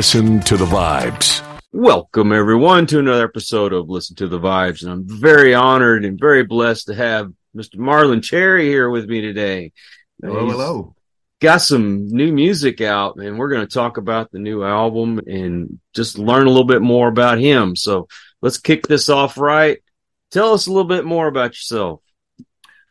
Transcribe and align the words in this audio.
Listen 0.00 0.40
to 0.40 0.56
the 0.56 0.64
Vibes. 0.64 1.46
Welcome, 1.72 2.32
everyone, 2.32 2.86
to 2.86 3.00
another 3.00 3.26
episode 3.26 3.74
of 3.74 3.90
Listen 3.90 4.16
to 4.16 4.28
the 4.28 4.40
Vibes. 4.40 4.82
And 4.82 4.90
I'm 4.90 5.04
very 5.06 5.52
honored 5.52 6.06
and 6.06 6.18
very 6.18 6.42
blessed 6.42 6.86
to 6.86 6.94
have 6.94 7.30
Mr. 7.54 7.76
Marlon 7.76 8.24
Cherry 8.24 8.64
here 8.64 8.88
with 8.88 9.04
me 9.10 9.20
today. 9.20 9.72
Hello, 10.22 10.46
He's 10.46 10.52
hello. 10.52 10.94
Got 11.42 11.58
some 11.58 12.08
new 12.08 12.32
music 12.32 12.80
out, 12.80 13.16
and 13.16 13.38
we're 13.38 13.50
going 13.50 13.66
to 13.66 13.74
talk 13.74 13.98
about 13.98 14.32
the 14.32 14.38
new 14.38 14.64
album 14.64 15.20
and 15.26 15.78
just 15.94 16.18
learn 16.18 16.46
a 16.46 16.50
little 16.50 16.64
bit 16.64 16.80
more 16.80 17.08
about 17.08 17.38
him. 17.38 17.76
So 17.76 18.08
let's 18.40 18.56
kick 18.56 18.86
this 18.86 19.10
off 19.10 19.36
right. 19.36 19.80
Tell 20.30 20.54
us 20.54 20.66
a 20.66 20.72
little 20.72 20.88
bit 20.88 21.04
more 21.04 21.26
about 21.26 21.50
yourself. 21.50 22.00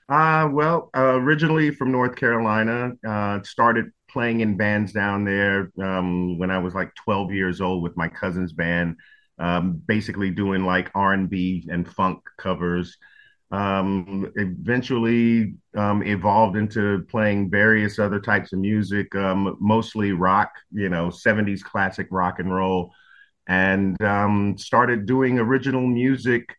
Uh, 0.07 0.47
well, 0.51 0.91
uh, 0.95 1.15
originally 1.15 1.71
from 1.71 1.91
North 1.91 2.15
Carolina, 2.15 2.91
uh, 3.03 3.41
started 3.41 3.93
playing 4.09 4.41
in 4.41 4.57
bands 4.57 4.91
down 4.91 5.23
there 5.23 5.71
um, 5.81 6.37
when 6.37 6.51
I 6.51 6.59
was 6.59 6.73
like 6.73 6.93
12 6.95 7.31
years 7.31 7.61
old 7.61 7.83
with 7.83 7.95
my 7.95 8.07
cousin's 8.07 8.53
band, 8.53 8.97
um, 9.37 9.81
basically 9.87 10.29
doing 10.29 10.65
like 10.65 10.91
R&B 10.95 11.67
and 11.69 11.87
funk 11.87 12.21
covers. 12.37 12.97
Um, 13.51 14.31
eventually 14.35 15.55
um, 15.75 16.03
evolved 16.03 16.55
into 16.55 17.05
playing 17.09 17.49
various 17.49 17.97
other 17.97 18.19
types 18.19 18.53
of 18.53 18.59
music, 18.59 19.15
um, 19.15 19.57
mostly 19.59 20.11
rock, 20.11 20.51
you 20.71 20.89
know, 20.89 21.07
70s 21.07 21.63
classic 21.63 22.07
rock 22.11 22.37
and 22.39 22.53
roll, 22.53 22.93
and 23.47 23.99
um, 24.03 24.55
started 24.57 25.07
doing 25.07 25.39
original 25.39 25.87
music 25.87 26.55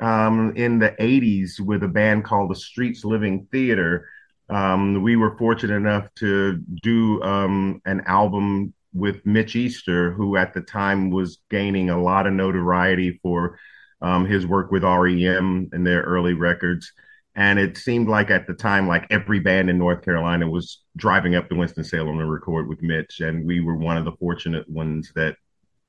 in 0.00 0.78
the 0.78 0.96
80s 0.98 1.60
with 1.60 1.82
a 1.82 1.88
band 1.88 2.24
called 2.24 2.50
the 2.50 2.56
Streets 2.56 3.04
Living 3.04 3.46
Theater. 3.52 4.08
Um, 4.52 5.02
we 5.02 5.16
were 5.16 5.38
fortunate 5.38 5.76
enough 5.76 6.08
to 6.16 6.58
do 6.82 7.22
um, 7.22 7.80
an 7.86 8.02
album 8.06 8.74
with 8.92 9.24
Mitch 9.24 9.56
Easter, 9.56 10.12
who 10.12 10.36
at 10.36 10.52
the 10.52 10.60
time 10.60 11.08
was 11.10 11.38
gaining 11.48 11.88
a 11.88 12.00
lot 12.00 12.26
of 12.26 12.34
notoriety 12.34 13.18
for 13.22 13.58
um, 14.02 14.26
his 14.26 14.46
work 14.46 14.70
with 14.70 14.84
REM 14.84 15.70
and 15.72 15.86
their 15.86 16.02
early 16.02 16.34
records. 16.34 16.92
And 17.34 17.58
it 17.58 17.78
seemed 17.78 18.08
like 18.08 18.30
at 18.30 18.46
the 18.46 18.52
time, 18.52 18.86
like 18.86 19.06
every 19.08 19.40
band 19.40 19.70
in 19.70 19.78
North 19.78 20.04
Carolina 20.04 20.46
was 20.46 20.82
driving 20.96 21.34
up 21.34 21.48
to 21.48 21.54
Winston-Salem 21.54 22.18
to 22.18 22.26
record 22.26 22.68
with 22.68 22.82
Mitch. 22.82 23.20
And 23.20 23.46
we 23.46 23.60
were 23.60 23.76
one 23.76 23.96
of 23.96 24.04
the 24.04 24.12
fortunate 24.12 24.68
ones 24.68 25.12
that 25.14 25.36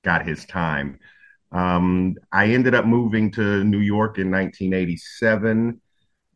got 0.05 0.25
his 0.25 0.45
time. 0.45 0.99
Um, 1.51 2.15
I 2.31 2.47
ended 2.47 2.75
up 2.75 2.85
moving 2.85 3.29
to 3.31 3.65
New 3.65 3.79
York 3.79 4.19
in 4.19 4.31
1987. 4.31 5.81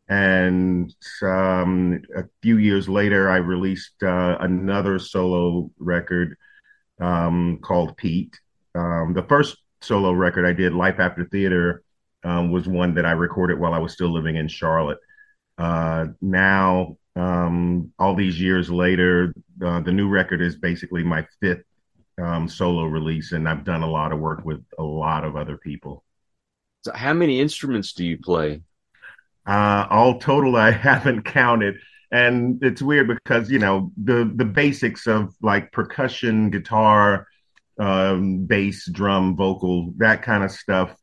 And 0.10 0.94
um, 1.22 2.02
a 2.16 2.24
few 2.42 2.58
years 2.58 2.88
later, 2.88 3.30
I 3.30 3.38
released 3.38 4.02
uh, 4.02 4.38
another 4.40 5.00
solo 5.00 5.70
record 5.80 6.38
um, 7.00 7.60
called 7.62 7.98
Pete. 7.98 8.40
Um, 8.74 9.14
the 9.14 9.24
first 9.24 9.58
solo 9.82 10.12
record 10.12 10.46
I 10.46 10.54
did, 10.54 10.74
Life 10.74 11.00
After 11.00 11.26
Théâtre, 11.26 11.80
um, 12.24 12.52
was 12.52 12.68
one 12.68 12.96
that 12.96 13.06
I 13.06 13.12
recorded 13.12 13.60
while 13.60 13.74
I 13.74 13.80
was 13.80 13.94
still 13.94 14.12
living 14.12 14.38
in 14.38 14.48
Charlotte. 14.48 15.00
Uh, 15.58 16.08
now, 16.22 16.98
um, 17.16 17.92
all 18.00 18.16
these 18.16 18.40
years 18.40 18.70
later, 18.70 19.34
uh, 19.64 19.82
the 19.82 19.92
new 19.92 20.08
record 20.08 20.42
is 20.42 20.56
basically 20.56 21.04
my 21.04 21.26
fifth 21.42 21.64
um, 22.22 22.48
solo 22.48 22.86
release, 22.86 23.32
and 23.32 23.48
I've 23.48 23.64
done 23.64 23.84
a 23.84 23.90
lot 23.90 24.12
of 24.12 24.20
work 24.20 24.46
with 24.46 24.64
a 24.78 24.84
lot 24.84 25.24
of 25.24 25.36
other 25.36 25.58
people. 25.58 26.04
So, 26.84 26.92
how 26.94 27.14
many 27.14 27.40
instruments 27.40 27.94
do 27.94 28.06
you 28.06 28.18
play? 28.18 28.62
Uh, 29.48 29.88
all 29.90 30.20
total, 30.20 30.56
I 30.56 30.72
haven't 30.90 31.24
counted, 31.24 31.78
and 32.12 32.60
it's 32.62 32.82
weird 32.82 33.08
because 33.08 33.50
you 33.50 33.60
know 33.60 33.92
the 34.02 34.32
the 34.36 34.46
basics 34.46 35.08
of 35.08 35.34
like 35.42 35.72
percussion, 35.72 36.50
guitar, 36.50 37.28
um, 37.80 38.46
bass, 38.46 38.90
drum, 38.92 39.36
vocal, 39.36 39.94
that 39.98 40.22
kind 40.22 40.44
of 40.44 40.52
stuff. 40.52 40.96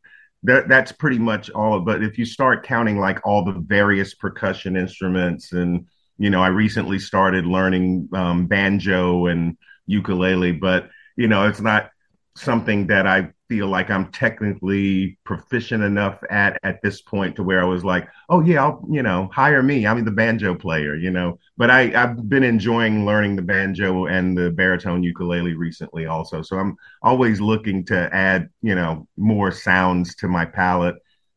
That 0.43 0.69
that's 0.69 0.93
pretty 0.93 1.19
much 1.19 1.50
all. 1.50 1.81
But 1.81 2.03
if 2.03 2.19
you 2.19 2.27
start 2.27 2.66
counting 2.66 2.99
like 2.99 3.27
all 3.27 3.44
the 3.44 3.53
various 3.53 4.15
percussion 4.15 4.77
instruments, 4.77 5.53
and 5.53 5.87
you 6.19 6.28
know, 6.31 6.43
I 6.43 6.49
recently 6.49 6.99
started 6.99 7.47
learning 7.47 8.10
um, 8.12 8.47
banjo 8.47 9.27
and 9.27 9.56
ukulele, 9.87 10.53
but 10.53 10.91
you 11.16 11.28
know, 11.28 11.47
it's 11.47 11.60
not 11.60 11.91
something 12.37 12.87
that 12.89 13.06
I 13.06 13.31
feel 13.49 13.69
like 13.69 13.91
I'm 13.91 14.11
technically 14.11 15.19
proficient 15.25 15.84
enough 15.84 16.19
at 16.31 16.59
at 16.62 16.81
this 16.83 17.03
point 17.03 17.37
to 17.37 17.43
where 17.43 17.61
I 17.61 17.65
was 17.65 17.84
like, 17.84 18.09
oh 18.28 18.41
yeah, 18.41 18.65
I'll 18.65 18.84
you 18.91 19.03
know 19.03 19.28
hire 19.33 19.62
me. 19.62 19.87
I'm 19.87 20.05
the 20.05 20.11
banjo 20.11 20.55
player, 20.55 20.95
you 20.97 21.11
know. 21.11 21.39
But 21.56 21.71
I 21.71 21.93
I've 21.95 22.28
been 22.28 22.43
enjoying 22.43 23.06
learning 23.06 23.37
the 23.37 23.43
banjo 23.43 24.06
and 24.06 24.37
the 24.37 24.50
baritone 24.50 25.03
ukulele 25.03 25.55
recently 25.55 26.06
also. 26.06 26.43
So 26.43 26.59
I'm 26.59 26.77
always 27.03 27.41
looking 27.41 27.84
to 27.87 28.15
add 28.15 28.49
you 28.62 28.75
know 28.75 29.06
more 29.16 29.53
sounds 29.53 30.15
to 30.16 30.28
my 30.28 30.45
palette. 30.45 30.97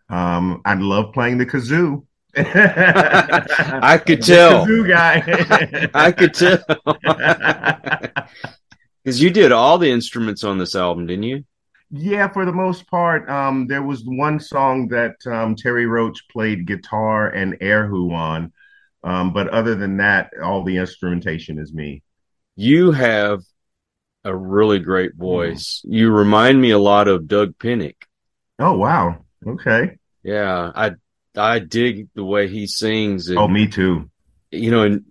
Um, 0.09 0.61
I 0.65 0.75
love 0.75 1.13
playing 1.13 1.37
the 1.37 1.45
kazoo. 1.45 2.03
I 2.37 3.97
could 4.05 4.23
tell. 4.23 4.65
kazoo 4.65 4.87
guy. 4.87 5.89
I 5.93 6.11
could 6.11 6.33
tell. 6.33 6.63
Because 9.07 9.21
you 9.21 9.29
did 9.29 9.53
all 9.53 9.77
the 9.77 9.89
instruments 9.89 10.43
on 10.43 10.57
this 10.57 10.75
album, 10.75 11.05
didn't 11.05 11.23
you? 11.23 11.45
Yeah, 11.89 12.27
for 12.27 12.43
the 12.43 12.51
most 12.51 12.85
part. 12.87 13.29
Um, 13.29 13.65
there 13.65 13.81
was 13.81 14.03
one 14.03 14.37
song 14.37 14.89
that 14.89 15.15
um, 15.25 15.55
Terre 15.55 15.87
Roche 15.87 16.27
played 16.29 16.67
guitar 16.67 17.29
and 17.29 17.57
erhu 17.61 18.11
on, 18.11 18.51
um, 19.05 19.31
but 19.31 19.47
other 19.47 19.75
than 19.75 19.95
that, 19.95 20.31
all 20.43 20.65
the 20.65 20.75
instrumentation 20.75 21.57
is 21.57 21.73
me. 21.73 22.03
You 22.57 22.91
have 22.91 23.43
a 24.25 24.35
really 24.35 24.79
great 24.79 25.15
voice. 25.15 25.81
Mm. 25.87 25.93
You 25.93 26.11
remind 26.11 26.61
me 26.61 26.71
a 26.71 26.77
lot 26.77 27.07
of 27.07 27.29
Doug 27.29 27.57
Pinnick. 27.57 27.95
Oh 28.59 28.77
wow! 28.77 29.23
Okay. 29.47 29.99
Yeah, 30.21 30.73
I 30.75 30.95
I 31.33 31.59
dig 31.59 32.09
the 32.13 32.25
way 32.25 32.49
he 32.49 32.67
sings. 32.67 33.29
And, 33.29 33.39
oh, 33.39 33.47
me 33.47 33.67
too. 33.69 34.11
You 34.51 34.69
know, 34.69 34.83
and 34.83 35.05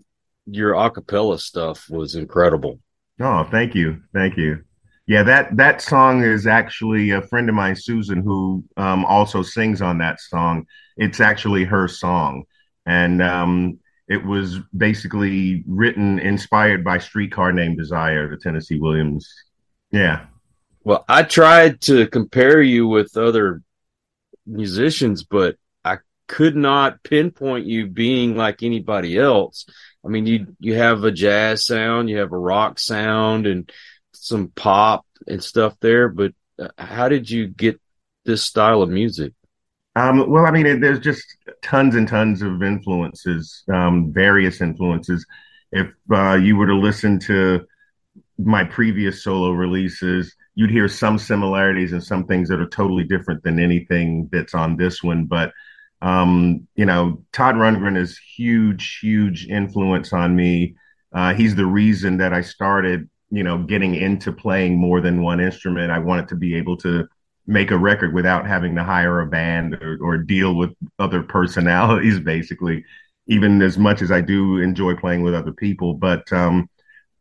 your 0.44 0.74
acapella 0.74 1.40
stuff 1.40 1.88
was 1.88 2.14
incredible. 2.14 2.78
Oh, 3.20 3.44
thank 3.44 3.74
you, 3.74 4.02
thank 4.12 4.36
you. 4.36 4.62
Yeah, 5.06 5.22
that 5.22 5.56
that 5.56 5.80
song 5.80 6.24
is 6.24 6.46
actually 6.46 7.10
a 7.10 7.22
friend 7.22 7.48
of 7.48 7.54
mine, 7.54 7.76
Susan, 7.76 8.22
who 8.22 8.64
um, 8.76 9.04
also 9.04 9.42
sings 9.42 9.80
on 9.80 9.98
that 9.98 10.20
song. 10.20 10.66
It's 10.96 11.20
actually 11.20 11.64
her 11.64 11.86
song, 11.86 12.44
and 12.86 13.22
um, 13.22 13.78
it 14.08 14.24
was 14.24 14.58
basically 14.76 15.62
written 15.66 16.18
inspired 16.18 16.84
by 16.84 16.98
"Streetcar 16.98 17.52
Named 17.52 17.78
Desire," 17.78 18.28
the 18.28 18.36
Tennessee 18.36 18.80
Williams. 18.80 19.32
Yeah. 19.92 20.26
Well, 20.82 21.04
I 21.08 21.22
tried 21.22 21.80
to 21.82 22.06
compare 22.08 22.60
you 22.60 22.86
with 22.86 23.16
other 23.16 23.62
musicians, 24.44 25.24
but 25.24 25.56
I 25.84 25.98
could 26.28 26.56
not 26.56 27.02
pinpoint 27.02 27.66
you 27.66 27.86
being 27.86 28.36
like 28.36 28.62
anybody 28.62 29.18
else. 29.18 29.66
I 30.06 30.08
mean, 30.08 30.26
you 30.26 30.56
you 30.60 30.74
have 30.74 31.04
a 31.04 31.10
jazz 31.10 31.66
sound, 31.66 32.08
you 32.08 32.18
have 32.18 32.32
a 32.32 32.38
rock 32.38 32.78
sound, 32.78 33.46
and 33.46 33.70
some 34.12 34.48
pop 34.48 35.04
and 35.26 35.42
stuff 35.42 35.74
there. 35.80 36.08
But 36.08 36.32
uh, 36.58 36.68
how 36.78 37.08
did 37.08 37.28
you 37.28 37.48
get 37.48 37.80
this 38.24 38.42
style 38.42 38.82
of 38.82 38.88
music? 38.88 39.32
Um, 39.96 40.30
well, 40.30 40.46
I 40.46 40.50
mean, 40.50 40.66
it, 40.66 40.80
there's 40.80 41.00
just 41.00 41.24
tons 41.62 41.94
and 41.94 42.06
tons 42.06 42.42
of 42.42 42.62
influences, 42.62 43.64
um, 43.72 44.12
various 44.12 44.60
influences. 44.60 45.26
If 45.72 45.88
uh, 46.12 46.34
you 46.34 46.56
were 46.56 46.66
to 46.66 46.76
listen 46.76 47.18
to 47.20 47.66
my 48.38 48.64
previous 48.64 49.24
solo 49.24 49.50
releases, 49.50 50.34
you'd 50.54 50.70
hear 50.70 50.88
some 50.88 51.18
similarities 51.18 51.92
and 51.92 52.04
some 52.04 52.26
things 52.26 52.48
that 52.50 52.60
are 52.60 52.68
totally 52.68 53.04
different 53.04 53.42
than 53.42 53.58
anything 53.58 54.28
that's 54.30 54.54
on 54.54 54.76
this 54.76 55.02
one. 55.02 55.24
But 55.24 55.52
um, 56.02 56.66
you 56.74 56.84
know, 56.84 57.22
Todd 57.32 57.54
Rundgren 57.54 57.96
is 57.96 58.18
huge, 58.18 58.98
huge 59.00 59.46
influence 59.46 60.12
on 60.12 60.36
me. 60.36 60.76
Uh, 61.12 61.34
he's 61.34 61.54
the 61.54 61.66
reason 61.66 62.18
that 62.18 62.32
I 62.32 62.42
started, 62.42 63.08
you 63.30 63.42
know, 63.42 63.58
getting 63.58 63.94
into 63.94 64.32
playing 64.32 64.76
more 64.76 65.00
than 65.00 65.22
one 65.22 65.40
instrument. 65.40 65.90
I 65.90 65.98
wanted 65.98 66.28
to 66.28 66.36
be 66.36 66.54
able 66.56 66.76
to 66.78 67.08
make 67.46 67.70
a 67.70 67.78
record 67.78 68.12
without 68.12 68.46
having 68.46 68.74
to 68.74 68.84
hire 68.84 69.20
a 69.20 69.26
band 69.26 69.74
or, 69.74 69.98
or 70.02 70.18
deal 70.18 70.54
with 70.54 70.74
other 70.98 71.22
personalities, 71.22 72.20
basically, 72.24 72.84
even 73.26 73.62
as 73.62 73.78
much 73.78 74.02
as 74.02 74.12
I 74.12 74.20
do 74.20 74.58
enjoy 74.58 74.96
playing 74.96 75.22
with 75.22 75.34
other 75.34 75.52
people. 75.52 75.94
But, 75.94 76.30
um, 76.32 76.68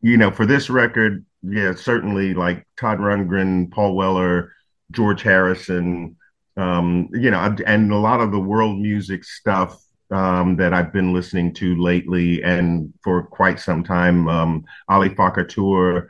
you 0.02 0.18
know, 0.18 0.32
for 0.32 0.46
this 0.46 0.70
record, 0.70 1.26
yeah, 1.42 1.74
certainly 1.76 2.34
like 2.34 2.68
Todd 2.78 3.00
Rundgren, 3.00 3.72
Paul 3.72 3.96
Weller, 3.96 4.52
George 4.92 5.22
Harrison, 5.22 6.18
um, 6.58 7.10
you 7.14 7.32
know, 7.32 7.56
and 7.66 7.92
a 7.92 7.98
lot 7.98 8.22
of 8.22 8.32
the 8.32 8.40
world 8.40 8.80
music 8.80 9.24
stuff 9.24 9.82
um, 10.12 10.58
that 10.58 10.74
I've 10.74 10.94
been 10.94 11.14
listening 11.14 11.54
to 11.56 11.76
lately 11.82 12.44
and 12.44 12.94
for 13.04 13.24
quite 13.24 13.60
some 13.60 13.84
time. 13.84 14.28
Um, 14.28 14.66
Ali 14.88 15.10
Farka 15.10 15.46
Touré, 15.46 16.08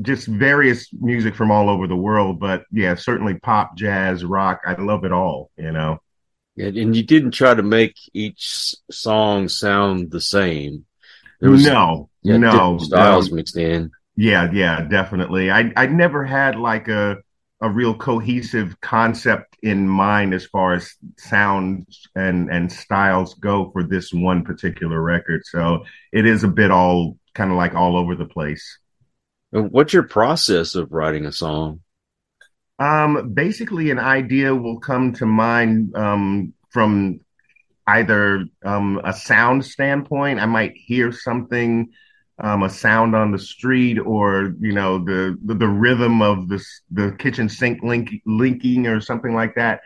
just 0.00 0.26
various 0.26 0.88
music 0.92 1.34
from 1.34 1.50
all 1.50 1.68
over 1.68 1.86
the 1.86 1.96
world. 1.96 2.40
But 2.40 2.64
yeah, 2.72 2.94
certainly 2.94 3.34
pop, 3.34 3.76
jazz, 3.76 4.24
rock. 4.24 4.60
I 4.64 4.80
love 4.80 5.04
it 5.04 5.12
all, 5.12 5.50
you 5.56 5.72
know. 5.72 6.00
And 6.58 6.96
you 6.96 7.02
didn't 7.02 7.32
try 7.32 7.52
to 7.52 7.62
make 7.62 7.96
each 8.14 8.74
song 8.90 9.48
sound 9.48 10.10
the 10.10 10.22
same. 10.22 10.86
There 11.40 11.50
was, 11.50 11.66
no, 11.66 12.08
yeah, 12.22 12.38
no 12.38 12.78
styles 12.78 13.30
mixed 13.30 13.58
in. 13.58 13.90
Yeah, 14.16 14.50
yeah, 14.50 14.80
definitely. 14.80 15.50
I 15.50 15.70
I 15.76 15.86
never 15.86 16.24
had 16.24 16.56
like 16.56 16.88
a 16.88 17.18
a 17.60 17.68
real 17.68 17.94
cohesive 17.94 18.80
concept 18.80 19.55
in 19.66 19.88
mind 19.88 20.32
as 20.32 20.46
far 20.46 20.74
as 20.74 20.94
sounds 21.18 22.06
and 22.14 22.48
and 22.50 22.70
styles 22.70 23.34
go 23.34 23.68
for 23.72 23.82
this 23.82 24.12
one 24.12 24.44
particular 24.44 25.02
record. 25.02 25.42
So 25.44 25.84
it 26.12 26.24
is 26.24 26.44
a 26.44 26.48
bit 26.48 26.70
all 26.70 27.18
kind 27.34 27.50
of 27.50 27.56
like 27.56 27.74
all 27.74 27.96
over 27.96 28.14
the 28.14 28.26
place. 28.26 28.78
What's 29.50 29.92
your 29.92 30.04
process 30.04 30.76
of 30.76 30.92
writing 30.92 31.26
a 31.26 31.32
song? 31.32 31.80
Um, 32.78 33.32
basically, 33.34 33.90
an 33.90 33.98
idea 33.98 34.54
will 34.54 34.78
come 34.78 35.14
to 35.14 35.26
mind 35.26 35.96
um, 35.96 36.54
from 36.70 37.20
either 37.88 38.44
um, 38.64 39.00
a 39.02 39.12
sound 39.12 39.64
standpoint. 39.64 40.38
I 40.38 40.46
might 40.46 40.74
hear 40.76 41.10
something 41.10 41.88
um, 42.38 42.62
a 42.62 42.70
sound 42.70 43.14
on 43.14 43.32
the 43.32 43.38
street 43.38 43.98
or 43.98 44.54
you 44.60 44.72
know 44.72 44.98
the 44.98 45.38
the, 45.44 45.54
the 45.54 45.68
rhythm 45.68 46.20
of 46.20 46.48
the 46.48 46.62
the 46.90 47.12
kitchen 47.18 47.48
sink 47.48 47.82
link, 47.82 48.10
linking 48.26 48.86
or 48.86 49.00
something 49.00 49.34
like 49.34 49.54
that. 49.54 49.80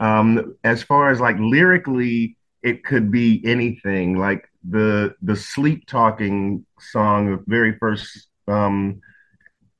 Um, 0.00 0.56
as 0.62 0.82
far 0.82 1.10
as 1.10 1.20
like 1.20 1.36
lyrically, 1.38 2.36
it 2.62 2.84
could 2.84 3.10
be 3.10 3.42
anything. 3.44 4.16
Like 4.16 4.48
the 4.68 5.14
the 5.22 5.34
sleep 5.34 5.86
talking 5.86 6.64
song, 6.78 7.32
the 7.32 7.44
very 7.46 7.76
first 7.78 8.28
um, 8.46 9.00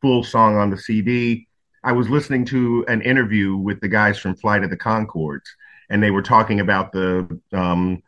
full 0.03 0.25
song 0.25 0.57
on 0.57 0.71
the 0.71 0.79
CD. 0.79 1.47
I 1.85 1.93
was 1.93 2.11
listening 2.11 2.45
to 2.47 2.85
an 2.89 3.01
interview 3.03 3.57
with 3.57 3.81
the 3.81 3.89
guys 3.89 4.19
from 4.19 4.35
Flight 4.35 4.65
of 4.65 4.71
the 4.71 4.77
Conchords, 4.77 5.47
and 5.89 6.03
they 6.03 6.11
were 6.11 6.23
talking 6.23 6.59
about 6.59 6.91
the 6.91 7.41
um, 7.53 8.03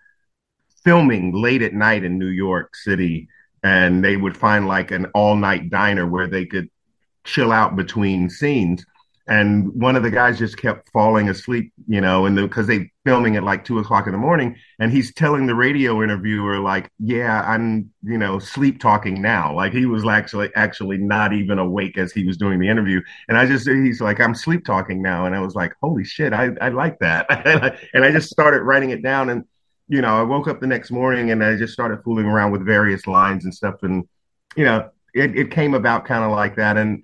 filming 0.83 1.33
late 1.33 1.63
at 1.63 1.75
night 1.75 2.03
in 2.03 2.19
New 2.19 2.27
York 2.27 2.75
City 2.75 3.29
and 3.63 4.05
they 4.05 4.17
would 4.17 4.37
find 4.37 4.67
like 4.67 4.91
an 4.91 5.07
all 5.15 5.37
night 5.37 5.71
diner 5.71 6.07
where 6.07 6.27
they 6.27 6.47
could 6.47 6.69
chill 7.25 7.53
out 7.53 7.77
between 7.77 8.31
scenes. 8.31 8.85
And 9.29 9.73
one 9.81 9.95
of 9.95 10.03
the 10.03 10.11
guys 10.11 10.39
just 10.39 10.57
kept 10.57 10.91
falling 10.91 11.29
asleep, 11.29 11.73
you 11.87 12.01
know, 12.01 12.27
and 12.27 12.35
because 12.35 12.67
the, 12.67 12.79
they 12.79 12.91
filming 13.05 13.37
at 13.37 13.45
like 13.45 13.65
two 13.65 13.79
o'clock 13.79 14.07
in 14.07 14.13
the 14.13 14.19
morning, 14.19 14.57
and 14.81 14.91
he's 14.91 15.15
telling 15.15 15.47
the 15.47 15.55
radio 15.55 16.03
interviewer 16.03 16.59
like, 16.59 16.91
"Yeah, 16.99 17.43
I'm, 17.47 17.91
you 18.03 18.19
know, 18.19 18.41
sleep 18.41 18.81
talking 18.81 19.23
now." 19.23 19.55
Like 19.55 19.73
he 19.73 19.87
was 19.87 20.05
actually 20.05 20.51
actually 20.57 20.99
not 20.99 21.33
even 21.33 21.61
awake 21.61 21.97
as 21.97 22.13
he 22.13 22.25
was 22.25 22.39
doing 22.39 22.59
the 22.59 22.69
interview, 22.69 23.01
and 23.29 23.39
I 23.39 23.47
just 23.47 23.69
he's 23.69 24.01
like, 24.01 24.21
"I'm 24.21 24.35
sleep 24.35 24.65
talking 24.65 25.01
now," 25.01 25.27
and 25.27 25.35
I 25.37 25.41
was 25.41 25.55
like, 25.55 25.75
"Holy 25.81 26.03
shit, 26.03 26.33
I 26.33 26.51
I 26.61 26.71
like 26.71 26.99
that," 26.99 27.77
and 27.95 28.05
I 28.05 28.11
just 28.11 28.31
started 28.31 28.63
writing 28.63 28.91
it 28.91 29.03
down, 29.03 29.29
and 29.29 29.45
you 29.91 30.01
know, 30.01 30.17
I 30.17 30.23
woke 30.23 30.47
up 30.47 30.61
the 30.61 30.69
next 30.69 30.93
morning 30.93 31.33
and 31.33 31.43
I 31.43 31.57
just 31.57 31.73
started 31.73 32.05
fooling 32.05 32.25
around 32.25 32.53
with 32.53 32.65
various 32.65 33.09
lines 33.09 33.45
and 33.45 33.53
stuff. 33.53 33.83
And, 33.83 34.09
you 34.57 34.65
know, 34.65 34.89
it, 35.15 35.37
it 35.37 35.51
came 35.51 35.75
about 35.75 36.05
kind 36.05 36.23
of 36.23 36.31
like 36.31 36.55
that. 36.57 36.77
And 36.77 37.03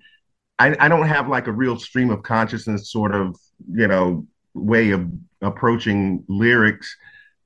I, 0.57 0.73
I 0.79 0.87
don't 0.87 1.05
have 1.05 1.27
like 1.27 1.47
a 1.47 1.51
real 1.51 1.77
stream 1.77 2.09
of 2.11 2.23
consciousness 2.23 2.89
sort 2.89 3.13
of, 3.13 3.35
you 3.69 3.89
know, 3.89 4.25
way 4.53 4.91
of 4.91 5.05
approaching 5.41 6.23
lyrics. 6.29 6.95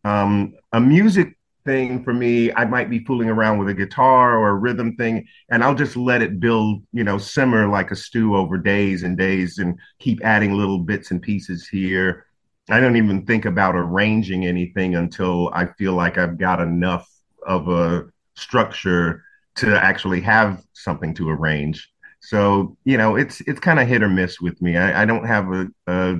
Um, 0.04 0.54
a 0.74 0.80
music 0.80 1.36
thing 1.66 2.04
for 2.04 2.14
me, 2.14 2.54
I 2.54 2.66
might 2.66 2.92
be 2.92 3.04
fooling 3.04 3.30
around 3.30 3.58
with 3.58 3.70
a 3.70 3.74
guitar 3.74 4.38
or 4.38 4.50
a 4.50 4.56
rhythm 4.56 4.96
thing, 4.96 5.26
and 5.50 5.64
I'll 5.64 5.76
just 5.76 5.98
let 5.98 6.22
it 6.22 6.40
build, 6.40 6.84
you 6.94 7.04
know, 7.04 7.18
simmer 7.18 7.68
like 7.68 7.90
a 7.90 7.96
stew 7.96 8.36
over 8.36 8.60
days 8.60 9.02
and 9.02 9.18
days 9.18 9.58
and 9.58 9.80
keep 9.98 10.24
adding 10.24 10.54
little 10.54 10.80
bits 10.80 11.10
and 11.10 11.20
pieces 11.20 11.68
here 11.68 12.26
I 12.72 12.80
don't 12.80 12.98
even 12.98 13.26
think 13.26 13.46
about 13.46 13.76
arranging 13.76 14.46
anything 14.46 14.96
until 14.96 15.50
I 15.54 15.66
feel 15.66 15.94
like 15.94 16.18
I've 16.18 16.38
got 16.38 16.62
enough 16.62 17.08
of 17.46 17.68
a 17.68 18.06
structure 18.36 19.24
to 19.56 19.84
actually 19.84 20.22
have 20.22 20.64
something 20.74 21.14
to 21.16 21.30
arrange. 21.30 21.92
So, 22.22 22.78
you 22.86 22.98
know, 22.98 23.16
it's 23.16 23.42
it's 23.42 23.60
kind 23.60 23.80
of 23.80 23.88
hit 23.88 24.04
or 24.04 24.10
miss 24.10 24.40
with 24.40 24.62
me. 24.62 24.78
I, 24.78 25.04
I 25.04 25.06
don't 25.06 25.26
have 25.26 25.52
a, 25.52 25.68
a, 25.88 26.20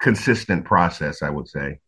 consistent 0.00 0.64
process, 0.64 1.22
I 1.22 1.30
would 1.30 1.46
say. 1.46 1.78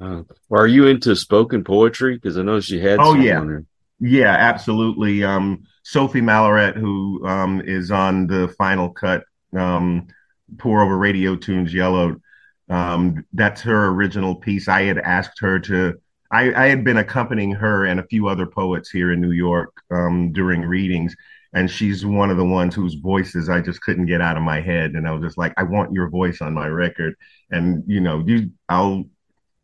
Uh, 0.00 0.22
are 0.52 0.68
you 0.68 0.86
into 0.86 1.16
spoken 1.16 1.64
poetry? 1.64 2.14
Because 2.14 2.38
I 2.38 2.42
know 2.42 2.60
she 2.60 2.78
had. 2.78 2.98
Oh 3.00 3.14
yeah, 3.14 3.44
yeah, 3.98 4.34
absolutely. 4.34 5.24
Um, 5.24 5.64
Sophie 5.82 6.20
Malleret, 6.20 6.76
who 6.76 7.26
um, 7.26 7.60
is 7.64 7.90
on 7.90 8.26
the 8.26 8.54
final 8.58 8.90
cut, 8.90 9.24
um, 9.56 10.06
pour 10.58 10.82
over 10.82 10.96
radio 10.96 11.36
tunes, 11.36 11.74
yellow. 11.74 12.16
Um, 12.68 13.24
that's 13.32 13.62
her 13.62 13.88
original 13.88 14.34
piece. 14.34 14.68
I 14.68 14.82
had 14.82 14.98
asked 14.98 15.40
her 15.40 15.58
to. 15.60 15.94
I, 16.32 16.52
I, 16.52 16.66
had 16.66 16.82
been 16.82 16.96
accompanying 16.96 17.52
her 17.52 17.84
and 17.84 18.00
a 18.00 18.06
few 18.06 18.26
other 18.26 18.46
poets 18.46 18.90
here 18.90 19.12
in 19.12 19.20
New 19.20 19.30
York 19.30 19.72
um, 19.92 20.32
during 20.32 20.62
readings, 20.62 21.14
and 21.52 21.70
she's 21.70 22.04
one 22.04 22.30
of 22.30 22.36
the 22.36 22.44
ones 22.44 22.74
whose 22.74 22.94
voices 22.94 23.48
I 23.48 23.60
just 23.60 23.80
couldn't 23.80 24.06
get 24.06 24.20
out 24.20 24.36
of 24.36 24.42
my 24.42 24.60
head. 24.60 24.92
And 24.92 25.06
I 25.06 25.12
was 25.12 25.22
just 25.22 25.38
like, 25.38 25.54
I 25.56 25.62
want 25.62 25.92
your 25.92 26.08
voice 26.08 26.40
on 26.40 26.52
my 26.52 26.66
record, 26.66 27.14
and 27.52 27.84
you 27.86 28.00
know, 28.00 28.24
you, 28.26 28.50
I'll, 28.68 29.04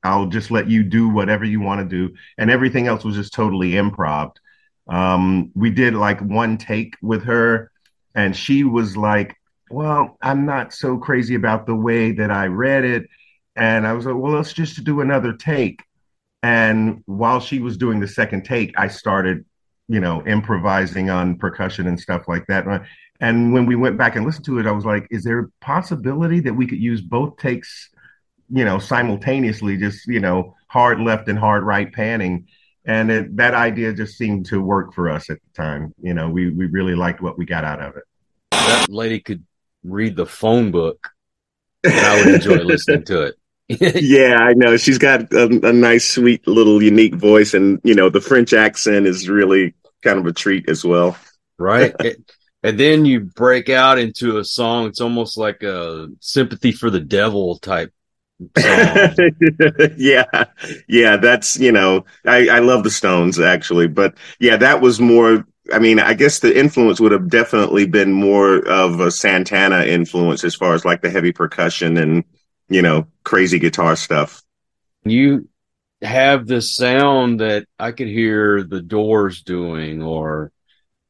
I'll 0.05 0.27
just 0.27 0.53
let 0.53 0.71
you 0.71 0.85
do 0.85 1.09
whatever 1.09 1.45
you 1.45 1.61
want 1.61 1.81
to 1.81 2.09
do, 2.09 2.15
and 2.39 2.49
everything 2.49 2.87
else 2.87 3.03
was 3.03 3.17
just 3.17 3.35
totally 3.35 3.73
improv. 3.73 4.31
Um, 4.87 5.51
we 5.57 5.71
did 5.71 5.95
like 5.95 6.21
one 6.21 6.59
take 6.59 6.95
with 7.03 7.25
her, 7.25 7.73
and 8.15 8.37
she 8.37 8.63
was 8.63 8.97
like, 8.97 9.37
well, 9.73 10.17
I'm 10.21 10.47
not 10.47 10.73
so 10.73 10.99
crazy 10.99 11.35
about 11.35 11.67
the 11.67 11.75
way 11.75 12.13
that 12.13 12.31
I 12.31 12.47
read 12.47 12.85
it. 12.85 13.09
And 13.57 13.87
I 13.87 13.93
was 13.93 14.07
like, 14.07 14.15
well, 14.15 14.33
let's 14.33 14.53
just 14.53 14.83
do 14.85 15.01
another 15.01 15.33
take. 15.33 15.83
And 16.43 17.03
while 17.07 17.41
she 17.41 17.61
was 17.61 17.77
doing 17.77 18.01
the 18.01 18.09
second 18.09 18.45
take, 18.45 18.79
I 18.79 18.89
started, 18.89 19.45
you 19.89 20.01
know, 20.01 20.25
improvising 20.27 21.11
on 21.11 21.37
percussion 21.37 21.87
and 21.87 22.01
stuff 22.01 22.27
like 22.29 22.47
that. 22.47 22.67
And 23.21 23.53
when 23.53 23.67
we 23.67 23.77
went 23.77 23.99
back 23.99 24.17
and 24.17 24.27
listened 24.27 24.47
to 24.47 24.59
it, 24.59 24.67
I 24.67 24.73
was 24.73 24.85
like, 24.85 25.07
is 25.11 25.23
there 25.23 25.39
a 25.39 25.49
possibility 25.61 26.41
that 26.41 26.55
we 26.55 26.67
could 26.67 26.81
use 26.81 27.01
both 27.01 27.37
takes, 27.37 27.91
you 28.51 28.65
know, 28.65 28.79
simultaneously, 28.79 29.77
just, 29.77 30.07
you 30.09 30.19
know, 30.19 30.57
hard 30.69 30.99
left 31.01 31.29
and 31.29 31.39
hard 31.39 31.63
right 31.63 31.93
panning? 31.93 32.49
And 32.85 33.11
it, 33.13 33.37
that 33.37 33.55
idea 33.55 33.93
just 33.93 34.19
seemed 34.19 34.46
to 34.46 34.61
work 34.61 34.93
for 34.93 35.08
us 35.08 35.31
at 35.31 35.39
the 35.41 35.63
time. 35.63 35.94
You 36.03 36.15
know, 36.15 36.29
we, 36.29 36.51
we 36.51 36.67
really 36.67 36.96
liked 36.96 37.20
what 37.20 37.39
we 37.39 37.44
got 37.44 37.65
out 37.65 37.81
of 37.81 37.96
it. 37.96 38.03
That 38.51 38.89
lady 38.89 39.20
could 39.20 39.44
read 39.84 40.17
the 40.17 40.27
phone 40.27 40.70
book. 40.70 41.08
and 41.84 41.94
I 41.94 42.24
would 42.24 42.34
enjoy 42.34 42.56
listening 42.65 43.05
to 43.05 43.22
it. 43.22 43.34
yeah, 44.03 44.36
I 44.39 44.53
know. 44.55 44.77
She's 44.77 44.98
got 44.98 45.32
a, 45.32 45.44
a, 45.44 45.72
nice, 45.72 46.08
sweet, 46.08 46.46
little 46.46 46.82
unique 46.82 47.15
voice, 47.15 47.55
and 47.55 47.81
you 47.84 47.94
know 47.94 48.10
the 48.10 48.20
French 48.20 48.53
accent 48.53 49.06
is 49.06 49.29
really 49.29 49.74
kind 50.03 50.19
of 50.19 50.27
a 50.27 50.32
treat 50.32 50.69
as 50.69 50.84
well. 50.84 51.17
Right, 51.58 51.94
and 52.62 52.79
then 52.79 53.05
you 53.05 53.20
break 53.20 53.69
out 53.70 53.98
into 53.98 54.39
a 54.39 54.44
song. 54.44 54.86
It's 54.86 55.01
almost 55.01 55.39
like 55.39 55.62
a 55.62 56.08
sympathy 56.20 56.72
for 56.72 56.91
the 56.91 57.01
devil 57.01 57.58
type. 57.58 57.93
yeah, 59.96 60.24
yeah. 60.89 61.17
That's 61.17 61.58
you 61.58 61.72
know, 61.72 62.05
I, 62.27 62.48
I 62.48 62.58
love 62.58 62.82
the 62.82 62.91
Stones 62.91 63.39
actually, 63.39 63.86
but 63.86 64.17
yeah, 64.41 64.56
that 64.56 64.81
was 64.81 65.01
more 65.01 65.46
I 65.73 65.79
mean, 65.79 66.01
I 66.01 66.15
guess 66.15 66.41
the 66.41 66.59
influence 66.59 67.01
would 67.01 67.13
have 67.13 67.29
definitely 67.29 67.87
been 67.87 68.13
more 68.13 68.59
of 68.67 69.01
a 69.01 69.11
Santana 69.11 69.85
influence 69.85 70.43
as 70.43 70.55
far 70.55 70.75
as 70.75 70.85
like 70.85 71.03
the 71.03 71.11
heavy 71.11 71.33
percussion 71.33 71.97
and, 71.97 72.25
you 72.69 72.83
know, 72.83 73.07
crazy 73.23 73.59
guitar 73.59 73.95
stuff. 73.95 74.43
You 75.05 75.49
have 76.01 76.47
this 76.47 76.75
sound 76.75 77.41
that 77.41 77.67
I 77.79 77.93
could 77.93 78.09
hear 78.09 78.65
the 78.65 78.83
Doors 78.83 79.43
doing 79.43 80.03
or 80.03 80.51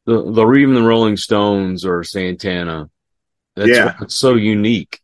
the, 0.04 0.30
the 0.30 0.52
even 0.52 0.74
the 0.74 0.82
Rolling 0.82 1.16
Stones 1.16 1.86
or 1.86 2.04
Santana. 2.04 2.90
That's 3.56 3.70
yeah. 3.70 3.96
it's 4.02 4.14
so 4.14 4.34
unique. 4.34 5.00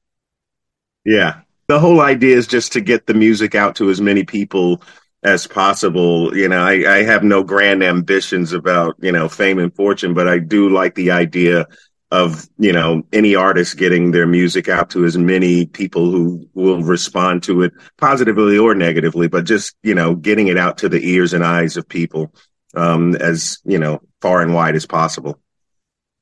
Yeah. 1.05 1.41
The 1.69 1.79
whole 1.79 2.01
idea 2.01 2.37
is 2.37 2.47
just 2.47 2.73
to 2.73 2.81
get 2.81 3.07
the 3.07 3.15
music 3.15 3.55
out 3.55 3.77
to 3.77 3.89
as 3.89 4.01
many 4.01 4.25
people 4.25 4.83
as 5.23 5.47
possible. 5.47 6.37
You 6.37 6.49
know, 6.49 6.63
I, 6.63 6.99
I 6.99 7.03
have 7.03 7.25
no 7.25 7.43
grand 7.43 7.83
ambitions 7.83 8.53
about, 8.53 8.97
you 9.01 9.13
know, 9.13 9.29
fame 9.29 9.59
and 9.59 9.75
fortune, 9.75 10.15
but 10.15 10.29
I 10.29 10.39
do 10.39 10.69
like 10.69 10.95
the 10.95 11.11
idea 11.11 11.67
of, 12.11 12.49
you 12.59 12.73
know, 12.73 13.03
any 13.13 13.35
artist 13.35 13.77
getting 13.77 14.13
their 14.13 14.27
music 14.27 14.69
out 14.69 14.91
to 14.91 15.05
as 15.05 15.19
many 15.19 15.67
people 15.67 16.11
who 16.11 16.49
will 16.55 16.83
respond 16.83 17.43
to 17.43 17.63
it 17.63 17.73
positively 17.99 18.57
or 18.57 18.75
negatively, 18.75 19.29
but 19.29 19.45
just, 19.45 19.77
you 19.83 19.95
know, 19.95 20.15
getting 20.15 20.47
it 20.49 20.57
out 20.57 20.79
to 20.79 20.89
the 20.89 21.07
ears 21.07 21.35
and 21.35 21.45
eyes 21.45 21.77
of 21.77 21.87
people 21.87 22.33
um, 22.75 23.15
as, 23.17 23.59
you 23.65 23.79
know, 23.79 24.01
far 24.23 24.41
and 24.41 24.55
wide 24.55 24.75
as 24.75 24.87
possible. 24.87 25.39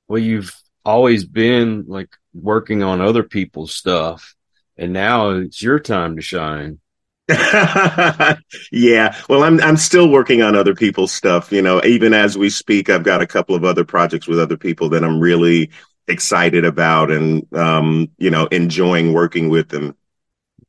Well, 0.08 0.18
you've 0.18 0.52
always 0.84 1.24
been 1.24 1.84
like 1.86 2.16
working 2.34 2.82
on 2.82 3.00
other 3.00 3.22
people's 3.22 3.74
stuff, 3.74 4.34
and 4.76 4.92
now 4.92 5.30
it's 5.30 5.62
your 5.62 5.78
time 5.78 6.16
to 6.16 6.22
shine. 6.22 6.80
yeah. 8.71 9.16
Well, 9.28 9.42
I'm 9.42 9.61
I'm 9.61 9.76
still 9.76 10.09
working 10.09 10.42
on 10.42 10.54
other 10.54 10.75
people's 10.75 11.12
stuff, 11.12 11.50
you 11.50 11.61
know, 11.61 11.83
even 11.85 12.14
as 12.14 12.38
we 12.38 12.50
speak, 12.50 12.88
I've 12.88 13.02
got 13.02 13.21
a 13.21 13.26
couple 13.26 13.56
of 13.56 13.64
other 13.64 13.85
projects 13.85 14.28
with 14.28 14.38
other 14.38 14.56
people 14.56 14.88
that 14.90 15.02
I'm 15.02 15.18
really 15.18 15.71
excited 16.06 16.64
about 16.64 17.11
and 17.11 17.45
um, 17.52 18.09
you 18.18 18.30
know, 18.30 18.47
enjoying 18.47 19.12
working 19.12 19.49
with 19.49 19.68
them. 19.71 19.97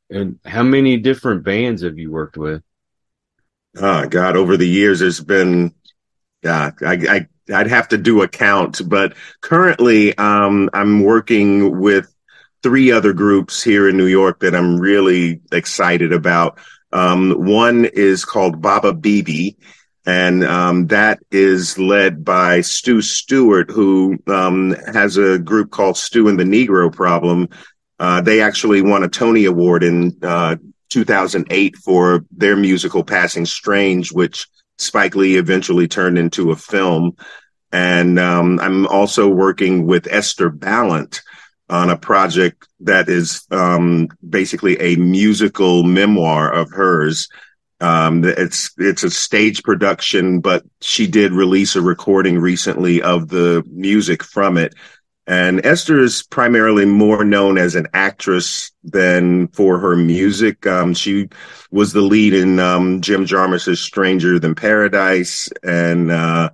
And 0.10 0.40
how 0.46 0.64
many 0.64 0.98
different 0.98 1.44
bands 1.44 1.82
have 1.82 1.98
you 1.98 2.12
worked 2.12 2.38
with? 2.38 2.62
Oh 3.78 4.08
God, 4.08 4.36
over 4.36 4.58
the 4.58 4.68
years 4.68 5.00
there's 5.00 5.22
been 5.22 5.74
Yeah, 6.44 6.72
I, 6.86 6.94
I 6.94 7.28
I'd 7.56 7.68
have 7.68 7.90
to 7.90 8.00
do 8.00 8.24
a 8.24 8.30
count, 8.30 8.82
but 8.90 9.16
currently 9.42 10.18
um, 10.18 10.70
I'm 10.74 11.04
working 11.04 11.80
with 11.82 12.14
three 12.64 12.92
other 12.92 13.14
groups 13.14 13.64
here 13.64 13.88
in 13.88 13.98
New 13.98 14.08
York 14.08 14.40
that 14.40 14.56
I'm 14.56 14.80
really 14.80 15.42
excited 15.52 16.12
about. 16.12 16.60
Um, 16.92 17.32
one 17.32 17.86
is 17.86 18.26
called 18.26 18.62
Baba 18.62 18.94
Bibi, 18.94 19.58
and 20.06 20.44
um, 20.44 20.88
that 20.88 21.20
is 21.32 21.78
led 21.78 22.24
by 22.24 22.62
Stew 22.62 23.02
Stewart, 23.02 23.70
who 23.70 24.18
um, 24.28 24.76
has 24.94 25.18
a 25.18 25.38
group 25.38 25.70
called 25.72 25.98
Stew 25.98 26.30
and 26.30 26.40
the 26.40 26.46
Negro 26.46 26.92
Problem. 26.92 27.50
Uh, 28.00 28.22
they 28.22 28.42
actually 28.42 28.82
won 28.82 29.04
a 29.04 29.10
Tony 29.10 29.46
Award 29.46 29.84
in 29.84 30.18
uh, 30.22 30.56
2008 30.90 31.76
for 31.78 32.24
their 32.32 32.56
musical 32.56 33.04
Passing 33.04 33.46
Strange, 33.46 34.12
which 34.12 34.48
Spike 34.78 35.16
Lee 35.16 35.38
eventually 35.38 35.88
turned 35.88 36.18
into 36.18 36.52
a 36.52 36.56
film. 36.56 37.18
And 37.72 38.18
um, 38.18 38.60
I'm 38.60 38.88
also 38.88 39.28
working 39.28 39.86
with 39.88 40.06
Eszter 40.06 40.50
Balint 40.50 41.22
on 41.70 41.90
a 41.90 41.98
project 41.98 42.68
that 42.82 43.10
is 43.10 43.46
um, 43.52 44.08
basically 44.28 44.80
a 44.80 44.96
musical 44.96 45.84
memoir 45.84 46.52
of 46.52 46.72
hers. 46.72 47.28
Um, 47.80 48.24
it's 48.24 48.72
it's 48.78 49.04
a 49.04 49.12
stage 49.12 49.64
production, 49.64 50.40
but 50.40 50.64
she 50.82 51.08
did 51.08 51.32
release 51.32 51.76
a 51.76 51.82
recording 51.82 52.40
recently 52.40 53.02
of 53.02 53.30
the 53.30 53.64
music 53.70 54.24
from 54.24 54.58
it. 54.58 54.74
And 55.28 55.62
Eszter 55.64 56.00
is 56.00 56.24
primarily 56.24 56.86
more 56.86 57.26
known 57.26 57.58
as 57.58 57.76
an 57.76 57.88
actress 57.94 58.72
than 58.86 59.50
for 59.50 59.78
her 59.78 59.98
music. 59.98 60.66
Um, 60.66 60.94
she 60.94 61.28
was 61.70 61.92
the 61.92 62.02
lead 62.02 62.34
in 62.34 62.60
um, 62.60 63.02
Jim 63.02 63.26
Jarmusch's 63.26 63.82
Stranger 63.82 64.40
Than 64.40 64.56
Paradise 64.56 65.50
and 65.64 66.10
uh, 66.12 66.50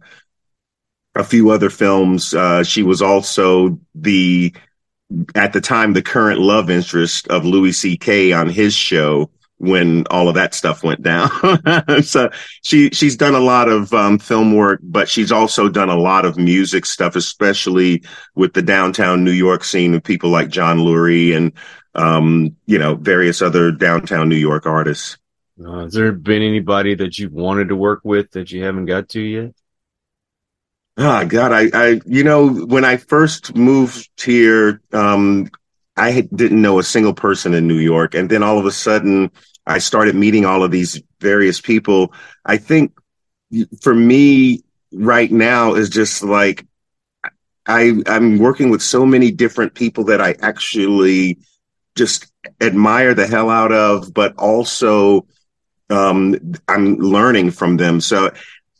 a 1.13 1.23
few 1.23 1.51
other 1.51 1.69
films. 1.69 2.33
Uh, 2.33 2.63
she 2.63 2.81
was 2.81 3.03
also 3.03 3.79
the, 3.93 4.55
at 5.35 5.53
the 5.53 5.61
time, 5.61 5.93
the 5.93 6.01
current 6.01 6.39
love 6.39 6.69
interest 6.69 7.27
of 7.27 7.45
Louis 7.45 7.71
C.K. 7.71 8.31
on 8.33 8.49
his 8.49 8.73
show 8.73 9.29
when 9.57 10.05
all 10.09 10.27
of 10.27 10.35
that 10.35 10.53
stuff 10.53 10.83
went 10.83 11.01
down. 11.01 11.29
so 12.03 12.29
she 12.61 12.89
she's 12.89 13.15
done 13.15 13.35
a 13.35 13.39
lot 13.39 13.69
of 13.69 13.93
um, 13.93 14.19
film 14.19 14.55
work, 14.55 14.79
but 14.83 15.07
she's 15.07 15.31
also 15.31 15.69
done 15.69 15.89
a 15.89 15.97
lot 15.97 16.25
of 16.25 16.37
music 16.37 16.85
stuff, 16.85 17.15
especially 17.15 18.03
with 18.35 18.53
the 18.53 18.61
downtown 18.61 19.23
New 19.23 19.31
York 19.31 19.63
scene 19.63 19.93
of 19.93 20.03
people 20.03 20.29
like 20.29 20.49
John 20.49 20.79
Lurie 20.79 21.35
and 21.35 21.53
um, 21.95 22.55
you 22.65 22.77
know 22.77 22.95
various 22.95 23.41
other 23.41 23.71
downtown 23.71 24.27
New 24.27 24.35
York 24.35 24.65
artists. 24.65 25.17
Uh, 25.63 25.83
has 25.83 25.93
there 25.93 26.11
been 26.11 26.41
anybody 26.41 26.95
that 26.95 27.17
you've 27.17 27.31
wanted 27.31 27.69
to 27.69 27.75
work 27.75 28.01
with 28.03 28.31
that 28.31 28.51
you 28.51 28.63
haven't 28.63 28.85
got 28.85 29.09
to 29.09 29.21
yet? 29.21 29.53
Oh 30.95 31.25
God, 31.25 31.51
I, 31.51 31.69
I, 31.73 32.01
you 32.05 32.23
know, 32.23 32.47
when 32.49 32.85
I 32.85 32.97
first 32.97 33.55
moved 33.55 34.09
here, 34.21 34.79
um, 34.91 35.49
I 35.97 36.21
didn't 36.21 36.61
know 36.61 36.79
a 36.79 36.83
single 36.83 37.13
person 37.13 37.53
in 37.53 37.67
New 37.67 37.79
York, 37.79 38.13
and 38.13 38.29
then 38.29 38.43
all 38.43 38.59
of 38.59 38.65
a 38.65 38.71
sudden, 38.71 39.31
I 39.65 39.79
started 39.79 40.15
meeting 40.15 40.45
all 40.45 40.63
of 40.63 40.71
these 40.71 41.01
various 41.19 41.61
people. 41.61 42.13
I 42.45 42.57
think 42.57 42.93
for 43.81 43.93
me 43.93 44.63
right 44.91 45.31
now 45.31 45.73
is 45.75 45.89
just 45.89 46.23
like 46.23 46.65
I 47.65 47.93
I'm 48.07 48.37
working 48.37 48.69
with 48.69 48.81
so 48.81 49.05
many 49.05 49.31
different 49.31 49.73
people 49.73 50.05
that 50.05 50.21
I 50.21 50.35
actually 50.41 51.39
just 51.95 52.31
admire 52.59 53.13
the 53.13 53.27
hell 53.27 53.49
out 53.49 53.71
of, 53.71 54.13
but 54.13 54.35
also 54.37 55.25
um, 55.89 56.53
I'm 56.67 56.97
learning 56.97 57.51
from 57.51 57.77
them. 57.77 58.01
So 58.01 58.31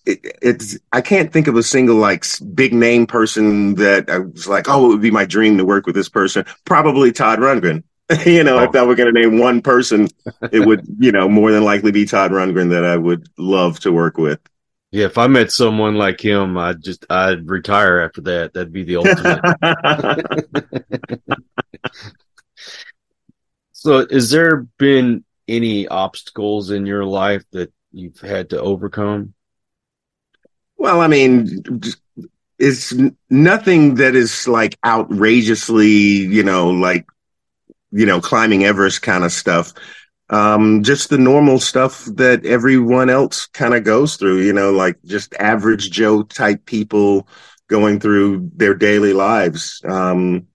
it, 0.06 0.38
it's 0.42 0.78
I 0.92 1.02
can't 1.02 1.32
think 1.32 1.48
of 1.48 1.56
a 1.56 1.64
single 1.64 1.96
like 1.96 2.26
big 2.54 2.74
name 2.74 3.08
person 3.08 3.76
that 3.76 4.10
I 4.10 4.20
was 4.20 4.48
like, 4.48 4.68
oh, 4.68 4.86
it 4.86 4.90
would 4.90 5.02
be 5.02 5.12
my 5.12 5.26
dream 5.26 5.58
to 5.58 5.66
work 5.66 5.86
with 5.86 5.96
this 5.96 6.10
person. 6.10 6.46
Probably 6.66 7.12
Todd 7.12 7.40
Rundgren. 7.40 7.84
you 8.26 8.44
know, 8.44 8.60
oh. 8.60 8.64
if 8.64 8.76
I 8.76 8.84
were 8.84 8.96
going 8.96 9.14
to 9.14 9.22
name 9.22 9.40
one 9.40 9.62
person, 9.62 10.10
it 10.52 10.60
would, 10.60 10.86
you 11.00 11.12
know, 11.12 11.30
more 11.30 11.52
than 11.52 11.64
likely 11.64 11.92
be 11.92 12.06
Todd 12.06 12.32
Rundgren 12.32 12.70
that 12.72 12.84
I 12.84 12.98
would 12.98 13.28
love 13.38 13.80
to 13.82 13.92
work 13.92 14.18
with. 14.18 14.40
Yeah, 14.92 15.06
if 15.06 15.18
I 15.18 15.26
met 15.28 15.52
someone 15.52 15.96
like 15.96 16.24
him, 16.24 16.56
I'd 16.58 16.84
just 16.84 17.06
I'd 17.10 17.50
retire 17.50 18.02
after 18.02 18.22
that. 18.22 18.54
That'd 18.54 18.72
be 18.72 18.84
the 18.84 18.98
ultimate. 18.98 19.42
so, 23.72 24.08
has 24.08 24.30
there 24.30 24.68
been 24.78 25.26
any 25.48 25.88
obstacles 25.88 26.70
in 26.70 26.86
your 26.86 27.06
life 27.06 27.44
that 27.54 27.74
you've 27.92 28.20
had 28.20 28.52
to 28.52 28.62
overcome? 28.62 29.34
Well, 30.78 31.02
I 31.02 31.08
mean, 31.08 31.48
it's 32.60 32.94
nothing 33.30 33.96
that 33.96 34.16
is 34.16 34.48
like 34.48 34.78
outrageously, 34.86 35.88
you 35.88 36.44
know, 36.44 36.70
like, 36.70 37.06
you 37.92 38.06
know, 38.06 38.22
climbing 38.22 38.66
Everest 38.66 39.02
kind 39.02 39.24
of 39.24 39.32
stuff. 39.32 39.74
Um, 40.30 40.84
just 40.84 41.10
the 41.10 41.18
normal 41.18 41.60
stuff 41.60 42.06
that 42.16 42.46
everyone 42.46 43.10
else 43.10 43.48
kind 43.48 43.74
of 43.76 43.84
goes 43.84 44.16
through, 44.16 44.42
you 44.42 44.54
know, 44.54 44.72
like 44.72 44.98
just 45.06 45.36
average 45.36 45.92
Joe 45.92 46.24
type 46.24 46.66
people 46.66 47.28
going 47.70 48.00
through 48.00 48.50
their 48.56 48.74
daily 48.74 49.14
lives. 49.14 49.82
Um, 49.88 50.48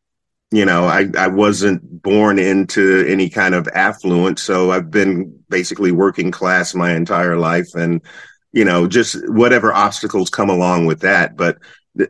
you 0.50 0.64
know, 0.64 0.84
I, 0.84 1.08
I 1.16 1.28
wasn't 1.28 2.02
born 2.02 2.38
into 2.38 3.04
any 3.06 3.28
kind 3.28 3.54
of 3.54 3.68
affluence, 3.68 4.42
so 4.42 4.70
I've 4.70 4.90
been 4.90 5.40
basically 5.50 5.92
working 5.92 6.30
class 6.30 6.74
my 6.74 6.94
entire 6.94 7.36
life 7.36 7.74
and 7.74 8.00
you 8.52 8.64
know, 8.64 8.86
just 8.86 9.16
whatever 9.28 9.72
obstacles 9.72 10.30
come 10.30 10.50
along 10.50 10.86
with 10.86 11.00
that. 11.00 11.36
But 11.36 11.58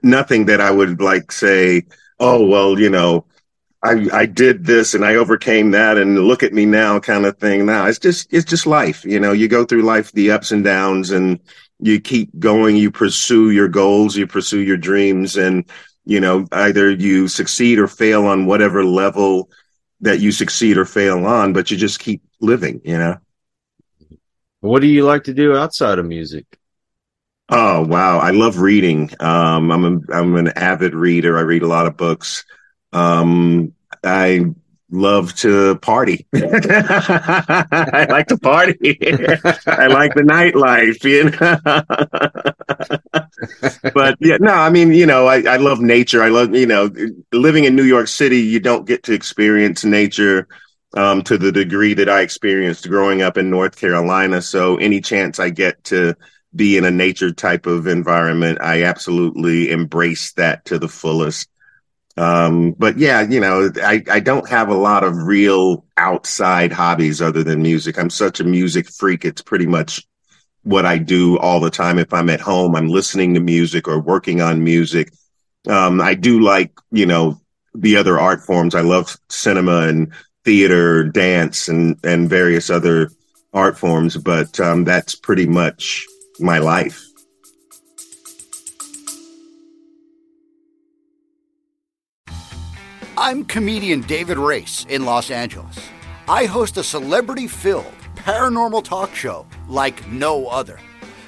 nothing 0.03 0.47
that 0.47 0.61
I 0.61 0.71
would 0.71 1.01
like 1.01 1.33
say, 1.33 1.87
oh, 2.21 2.47
well, 2.47 2.79
you 2.79 2.91
know, 2.91 3.27
I, 3.83 4.09
I 4.13 4.27
did 4.27 4.65
this 4.65 4.95
and 4.95 5.05
I 5.05 5.15
overcame 5.15 5.71
that 5.71 5.99
and 5.99 6.19
look 6.19 6.43
at 6.43 6.53
me 6.53 6.67
now 6.67 6.99
kind 6.99 7.27
of 7.27 7.39
thing. 7.39 7.65
Now 7.65 7.87
it's 7.87 7.99
just, 7.99 8.33
it's 8.33 8.45
just 8.45 8.67
life. 8.67 9.05
You 9.05 9.21
know, 9.21 9.33
you 9.33 9.47
go 9.47 9.65
through 9.65 9.83
life, 9.83 10.11
the 10.13 10.33
ups 10.33 10.51
and 10.51 10.65
downs 10.65 11.11
and 11.11 11.39
you 11.79 12.01
keep 12.01 12.37
going, 12.41 12.75
you 12.75 12.91
pursue 12.91 13.51
your 13.51 13.69
goals, 13.69 14.17
you 14.17 14.27
pursue 14.27 14.61
your 14.61 14.77
dreams 14.77 15.37
and, 15.37 15.65
you 16.05 16.19
know, 16.21 16.47
either 16.53 16.91
you 16.91 17.29
succeed 17.29 17.79
or 17.79 17.87
fail 17.87 18.27
on 18.27 18.47
whatever 18.47 18.85
level 18.85 19.49
that 20.01 20.19
you 20.19 20.33
succeed 20.33 20.77
or 20.77 20.85
fail 20.85 21.25
on, 21.27 21.53
but 21.53 21.71
you 21.71 21.77
just 21.77 22.01
keep 22.01 22.23
living, 22.41 22.81
you 22.85 22.99
know? 22.99 23.17
What 24.61 24.81
do 24.81 24.89
you 24.89 25.05
like 25.05 25.25
to 25.25 25.35
do 25.35 25.57
outside 25.57 25.99
of 25.99 26.07
music? 26.07 26.45
Oh 27.49 27.87
wow, 27.87 28.19
I 28.19 28.31
love 28.31 28.59
reading. 28.59 29.11
Um, 29.21 29.71
I'm 29.71 29.85
a, 29.85 30.13
I'm 30.13 30.37
an 30.37 30.49
avid 30.49 30.95
reader. 30.95 31.39
I 31.39 31.43
read 31.43 31.63
a 31.63 31.69
lot 31.69 31.87
of 31.87 31.97
books. 31.97 32.45
Um, 32.93 33.73
I 34.05 34.45
love 34.91 35.35
to 35.37 35.77
party. 35.77 36.27
I 36.35 38.07
like 38.11 38.27
to 38.29 38.39
party. 38.39 38.77
I 39.67 39.87
like 39.87 40.15
the 40.15 40.23
nightlife, 40.23 41.05
you 41.05 41.31
know. 41.31 41.59
but 43.95 44.17
yeah, 44.21 44.37
no, 44.41 44.53
I 44.53 44.71
mean, 44.71 44.93
you 44.93 45.07
know, 45.07 45.27
I, 45.27 45.43
I 45.43 45.57
love 45.57 45.81
nature. 45.81 46.23
I 46.23 46.29
love, 46.29 46.55
you 46.55 46.67
know, 46.67 46.91
living 47.33 47.65
in 47.65 47.77
New 47.77 47.85
York 47.85 48.09
City, 48.09 48.41
you 48.41 48.61
don't 48.61 48.87
get 48.87 49.05
to 49.05 49.13
experience 49.13 49.85
nature 49.85 50.49
um, 50.95 51.23
to 51.23 51.39
the 51.39 51.53
degree 51.53 51.95
that 51.95 52.09
I 52.09 52.23
experienced 52.23 52.89
growing 52.89 53.23
up 53.23 53.37
in 53.37 53.51
North 53.51 53.77
Carolina. 53.77 54.41
So 54.43 54.77
any 54.77 55.01
chance 55.01 55.39
I 55.39 55.51
get 55.51 55.85
to 55.85 56.15
be 56.55 56.77
in 56.77 56.85
a 56.85 56.91
nature 56.91 57.33
type 57.33 57.67
of 57.67 57.87
environment, 57.87 58.59
I 58.61 58.85
absolutely 58.85 59.71
embrace 59.71 60.33
that 60.35 60.65
to 60.67 60.79
the 60.79 60.89
fullest. 60.89 61.49
Um, 62.17 62.73
but 62.73 62.99
yeah, 62.99 63.21
you 63.21 63.39
know, 63.39 63.71
I, 63.77 64.03
I 64.11 64.21
don't 64.21 64.49
have 64.49 64.71
a 64.71 64.75
lot 64.75 65.05
of 65.05 65.15
real 65.17 65.85
outside 65.97 66.73
hobbies 66.73 67.23
other 67.23 67.45
than 67.45 67.63
music. 67.63 67.97
I'm 67.97 68.11
such 68.11 68.41
a 68.41 68.45
music 68.45 68.91
freak. 68.91 69.25
It's 69.25 69.43
pretty 69.43 69.67
much 69.67 70.05
what 70.63 70.85
I 70.85 70.99
do 70.99 71.39
all 71.39 71.61
the 71.61 71.71
time. 71.71 71.99
If 71.99 72.13
I'm 72.13 72.29
at 72.31 72.41
home, 72.41 72.75
I'm 72.75 72.89
listening 72.89 73.35
to 73.35 73.41
music 73.41 73.87
or 73.87 74.01
working 74.01 74.41
on 74.41 74.65
music. 74.65 75.13
Um, 75.69 76.01
I 76.01 76.15
do 76.15 76.41
like, 76.41 76.73
you 76.91 77.07
know, 77.07 77.41
the 77.75 77.97
other 77.97 78.19
art 78.19 78.43
forms. 78.43 78.75
I 78.75 78.81
love 78.81 79.17
cinema 79.29 79.83
and 79.83 80.13
theater, 80.49 81.05
dance, 81.05 81.69
and 81.69 81.99
and 82.05 82.27
various 82.27 82.71
other 82.71 83.11
art 83.53 83.79
forms, 83.79 84.17
but 84.17 84.59
um, 84.59 84.83
that's 84.83 85.15
pretty 85.15 85.47
much 85.47 86.07
my 86.41 86.57
life. 86.57 87.05
I'm 93.19 93.45
comedian 93.45 94.01
David 94.01 94.39
Race 94.39 94.87
in 94.89 95.05
Los 95.05 95.31
Angeles. 95.31 95.79
I 96.27 96.47
host 96.47 96.79
a 96.79 96.83
celebrity 96.83 97.47
filled 97.47 97.85
paranormal 98.15 98.85
talk 98.85 99.15
show 99.15 99.47
like 99.69 100.09
no 100.09 100.47
other. 100.47 100.81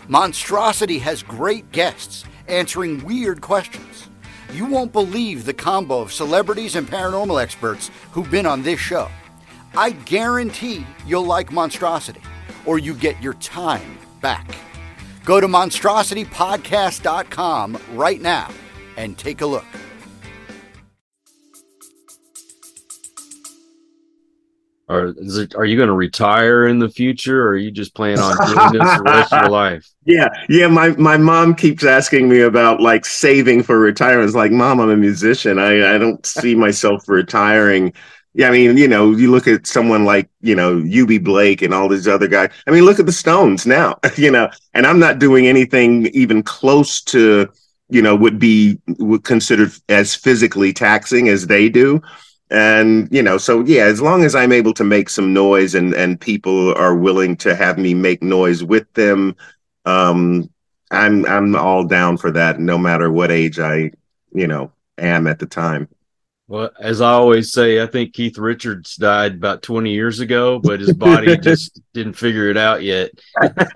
Monstrosity 0.09 0.99
has 0.99 1.23
great 1.23 1.71
guests 1.73 2.25
answering 2.49 3.05
weird 3.05 3.43
questions. 3.43 4.10
You 4.53 4.67
won't 4.67 4.93
believe 4.93 5.45
the 5.45 5.55
combo 5.55 6.01
of 6.01 6.13
celebrities 6.13 6.75
and 6.75 6.89
paranormal 6.89 7.41
experts 7.41 7.93
who've 8.11 8.31
been 8.31 8.47
on 8.47 8.63
this 8.63 8.81
show. 8.81 9.09
I 9.77 9.91
guarantee 9.91 10.85
you'll 11.07 11.25
like 11.25 11.53
Monstrosity, 11.53 12.23
or 12.67 12.81
you 12.81 12.95
get 12.95 13.23
your 13.23 13.35
time 13.35 13.97
back. 14.21 14.51
Go 15.25 15.41
to 15.41 15.47
monstrositypodcast.com 15.47 17.79
right 17.93 18.21
now 18.21 18.51
and 18.97 19.17
take 19.17 19.41
a 19.41 19.47
look. 19.47 19.65
Is 24.91 25.39
it, 25.39 25.55
are 25.55 25.65
you 25.65 25.77
going 25.77 25.89
to 25.89 25.95
retire 25.95 26.67
in 26.67 26.79
the 26.79 26.89
future, 26.89 27.43
or 27.43 27.51
are 27.51 27.57
you 27.57 27.71
just 27.71 27.95
planning 27.95 28.19
on 28.19 28.37
doing 28.37 28.73
this 28.73 28.99
the 28.99 29.03
rest 29.05 29.33
of 29.33 29.43
your 29.43 29.51
life? 29.51 29.89
Yeah, 30.05 30.29
yeah. 30.49 30.67
My 30.67 30.91
my 30.91 31.17
mom 31.17 31.55
keeps 31.55 31.85
asking 31.85 32.29
me 32.29 32.41
about 32.41 32.81
like 32.81 33.05
saving 33.07 33.63
for 33.63 33.79
retirement. 33.79 34.27
It's 34.27 34.35
like, 34.35 34.51
mom, 34.51 34.81
I'm 34.81 34.91
a 34.91 34.97
musician. 34.97 35.59
I 35.59 35.95
I 35.95 35.99
don't 35.99 36.25
see 36.27 36.55
myself 36.55 37.09
retiring. 37.09 37.93
Yeah, 38.35 38.49
I 38.49 38.51
mean, 38.53 38.77
you 38.77 38.87
know, 38.89 39.13
you 39.13 39.31
look 39.31 39.49
at 39.49 39.67
someone 39.67 40.05
like 40.05 40.29
you 40.41 40.55
know 40.55 40.77
Eubie 40.77 41.23
Blake 41.23 41.63
and 41.63 41.73
all 41.73 41.89
these 41.89 42.09
other 42.09 42.29
guys. 42.29 42.51
I 42.67 42.71
mean, 42.71 42.85
look 42.85 42.99
at 42.99 43.07
the 43.07 43.13
Stones 43.13 43.67
now. 43.67 43.99
You 44.17 44.31
know, 44.31 44.51
and 44.75 44.87
I'm 44.87 44.99
not 44.99 45.19
doing 45.19 45.47
anything 45.47 46.07
even 46.07 46.43
close 46.43 47.01
to 47.03 47.49
you 47.89 48.03
know 48.03 48.17
would 48.17 48.39
be 48.39 48.79
would 48.99 49.25
considered 49.25 49.73
as 49.89 50.15
physically 50.15 50.73
taxing 50.73 51.29
as 51.29 51.47
they 51.47 51.69
do 51.69 52.03
and 52.51 53.09
you 53.13 53.23
know 53.23 53.39
so 53.39 53.61
yeah 53.65 53.85
as 53.85 54.03
long 54.03 54.25
as 54.25 54.35
i'm 54.35 54.53
able 54.53 54.75
to 54.75 54.83
make 54.83 55.09
some 55.09 55.33
noise 55.33 55.75
and 55.75 55.95
and 55.95 56.21
people 56.21 56.75
are 56.75 56.97
willing 56.97 57.37
to 57.37 57.55
have 57.55 57.79
me 57.79 57.95
make 57.95 58.23
noise 58.23 58.65
with 58.65 58.93
them 58.95 59.37
um 59.85 60.51
i'm 60.91 61.25
i'm 61.27 61.55
all 61.55 61.85
down 61.85 62.17
for 62.17 62.31
that 62.31 62.59
no 62.59 62.77
matter 62.77 63.11
what 63.11 63.31
age 63.31 63.61
i 63.61 63.91
you 64.33 64.47
know 64.47 64.71
am 64.99 65.27
at 65.27 65.39
the 65.39 65.47
time. 65.47 65.89
Well 66.49 66.71
as 66.81 67.01
i 67.01 67.11
always 67.11 67.53
say 67.53 67.81
i 67.81 67.87
think 67.87 68.13
keith 68.13 68.37
richards 68.37 68.97
died 68.97 69.35
about 69.35 69.63
20 69.63 69.93
years 69.93 70.19
ago 70.19 70.59
but 70.59 70.81
his 70.81 70.93
body 70.93 71.37
just 71.43 71.81
didn't 71.95 72.15
figure 72.15 72.51
it 72.51 72.57
out 72.57 72.83
yet. 72.83 73.13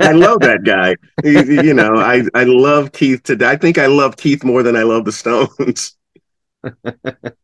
I 0.00 0.11
love 0.11 0.40
that 0.40 0.64
guy. 0.64 0.97
You 1.23 1.75
know 1.75 1.95
i 1.97 2.25
i 2.35 2.43
love 2.43 2.90
keith 2.90 3.23
today 3.23 3.49
i 3.49 3.57
think 3.57 3.78
i 3.78 3.87
love 3.87 4.16
keith 4.16 4.43
more 4.43 4.64
than 4.64 4.75
i 4.75 4.83
love 4.83 5.04
the 5.04 5.12
stones 5.12 5.97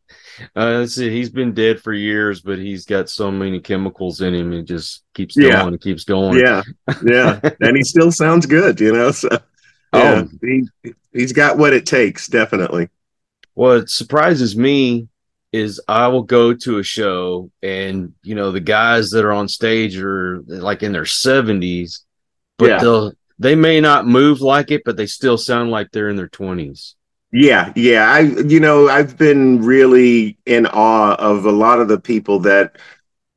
uh, 0.55 0.85
see, 0.85 1.09
he's 1.09 1.29
been 1.29 1.53
dead 1.53 1.81
for 1.81 1.93
years, 1.93 2.41
but 2.41 2.57
he's 2.59 2.85
got 2.85 3.09
so 3.09 3.31
many 3.31 3.59
chemicals 3.59 4.21
in 4.21 4.33
him. 4.33 4.51
He 4.51 4.63
just 4.63 5.03
keeps 5.13 5.35
going 5.35 5.51
yeah. 5.51 5.67
and 5.67 5.81
keeps 5.81 6.03
going. 6.03 6.39
Yeah, 6.39 6.63
yeah, 7.03 7.39
and 7.59 7.77
he 7.77 7.83
still 7.83 8.11
sounds 8.11 8.45
good, 8.45 8.79
you 8.79 8.93
know. 8.93 9.11
So, 9.11 9.29
yeah, 9.93 10.25
oh. 10.25 10.29
he 10.41 10.67
he's 11.13 11.33
got 11.33 11.57
what 11.57 11.73
it 11.73 11.85
takes, 11.85 12.27
definitely. 12.27 12.89
What 13.53 13.89
surprises 13.89 14.55
me 14.55 15.07
is 15.51 15.81
I 15.87 16.07
will 16.07 16.23
go 16.23 16.53
to 16.53 16.79
a 16.79 16.83
show 16.83 17.51
and 17.61 18.13
you 18.23 18.35
know 18.35 18.51
the 18.51 18.61
guys 18.61 19.09
that 19.11 19.25
are 19.25 19.33
on 19.33 19.47
stage 19.47 19.97
are 19.97 20.41
like 20.47 20.83
in 20.83 20.91
their 20.91 21.05
seventies, 21.05 22.05
but 22.57 22.69
yeah. 22.69 22.79
they'll 22.79 23.13
they 23.39 23.55
may 23.55 23.81
not 23.81 24.07
move 24.07 24.41
like 24.41 24.71
it, 24.71 24.83
but 24.85 24.97
they 24.97 25.07
still 25.07 25.37
sound 25.37 25.71
like 25.71 25.91
they're 25.91 26.09
in 26.09 26.15
their 26.15 26.29
twenties. 26.29 26.95
Yeah, 27.31 27.71
yeah. 27.75 28.11
I 28.11 28.19
you 28.19 28.59
know, 28.59 28.89
I've 28.89 29.17
been 29.17 29.61
really 29.61 30.37
in 30.45 30.65
awe 30.67 31.15
of 31.15 31.45
a 31.45 31.51
lot 31.51 31.79
of 31.79 31.87
the 31.87 31.99
people 31.99 32.39
that 32.39 32.77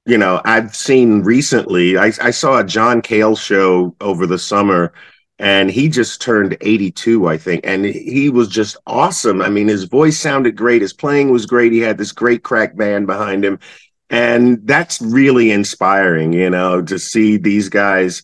you 0.06 0.18
know 0.18 0.40
I've 0.44 0.74
seen 0.74 1.22
recently. 1.22 1.96
I, 1.98 2.06
I 2.20 2.30
saw 2.30 2.58
a 2.58 2.64
John 2.64 3.02
Cale 3.02 3.36
show 3.36 3.94
over 4.00 4.26
the 4.26 4.38
summer 4.38 4.92
and 5.38 5.70
he 5.70 5.88
just 5.88 6.20
turned 6.22 6.56
82 6.60 7.26
i 7.28 7.36
think 7.36 7.62
and 7.66 7.84
he 7.84 8.30
was 8.30 8.48
just 8.48 8.76
awesome 8.86 9.42
i 9.42 9.48
mean 9.50 9.68
his 9.68 9.84
voice 9.84 10.18
sounded 10.18 10.56
great 10.56 10.82
his 10.82 10.92
playing 10.92 11.32
was 11.32 11.46
great 11.46 11.72
he 11.72 11.80
had 11.80 11.98
this 11.98 12.12
great 12.12 12.44
crack 12.44 12.76
band 12.76 13.06
behind 13.08 13.44
him 13.44 13.58
and 14.10 14.60
that's 14.66 15.00
really 15.02 15.50
inspiring 15.50 16.32
you 16.32 16.50
know 16.50 16.82
to 16.82 16.98
see 17.00 17.36
these 17.36 17.68
guys 17.68 18.22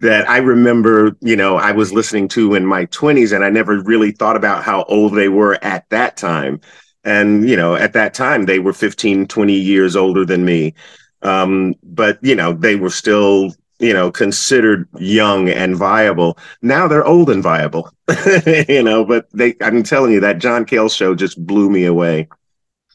that 0.00 0.28
I 0.28 0.38
remember, 0.38 1.16
you 1.20 1.36
know, 1.36 1.56
I 1.56 1.72
was 1.72 1.92
listening 1.92 2.28
to 2.28 2.54
in 2.54 2.64
my 2.64 2.86
20s 2.86 3.34
and 3.34 3.44
I 3.44 3.50
never 3.50 3.80
really 3.80 4.12
thought 4.12 4.36
about 4.36 4.62
how 4.62 4.84
old 4.84 5.14
they 5.14 5.28
were 5.28 5.58
at 5.62 5.88
that 5.90 6.16
time. 6.16 6.60
And, 7.04 7.48
you 7.48 7.56
know, 7.56 7.74
at 7.74 7.94
that 7.94 8.14
time 8.14 8.46
they 8.46 8.58
were 8.58 8.72
15, 8.72 9.26
20 9.26 9.52
years 9.52 9.96
older 9.96 10.24
than 10.24 10.44
me. 10.44 10.74
Um, 11.22 11.74
but, 11.82 12.18
you 12.22 12.36
know, 12.36 12.52
they 12.52 12.76
were 12.76 12.90
still, 12.90 13.52
you 13.80 13.92
know, 13.92 14.10
considered 14.12 14.88
young 14.98 15.48
and 15.48 15.74
viable. 15.74 16.38
Now 16.62 16.86
they're 16.86 17.04
old 17.06 17.30
and 17.30 17.42
viable, 17.42 17.90
you 18.68 18.82
know, 18.82 19.04
but 19.04 19.26
they, 19.32 19.56
I'm 19.60 19.82
telling 19.82 20.12
you, 20.12 20.20
that 20.20 20.38
John 20.38 20.64
Cale 20.64 20.88
show 20.88 21.14
just 21.14 21.44
blew 21.44 21.70
me 21.70 21.84
away. 21.86 22.28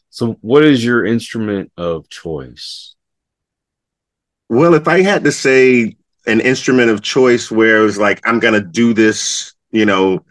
So, 0.08 0.38
what 0.42 0.64
is 0.64 0.84
your 0.84 1.04
instrument 1.04 1.72
of 1.76 2.08
choice? 2.08 2.94
Well, 4.48 4.74
if 4.74 4.86
I 4.86 5.02
had 5.02 5.24
to 5.24 5.32
say 5.32 5.96
an 6.26 6.40
instrument 6.40 6.90
of 6.90 7.02
choice 7.02 7.50
where 7.50 7.78
it 7.78 7.84
was 7.84 7.98
like 7.98 8.20
I'm 8.24 8.40
gonna 8.40 8.60
do 8.60 8.94
this, 8.94 9.54
you 9.70 9.84
know, 9.84 10.24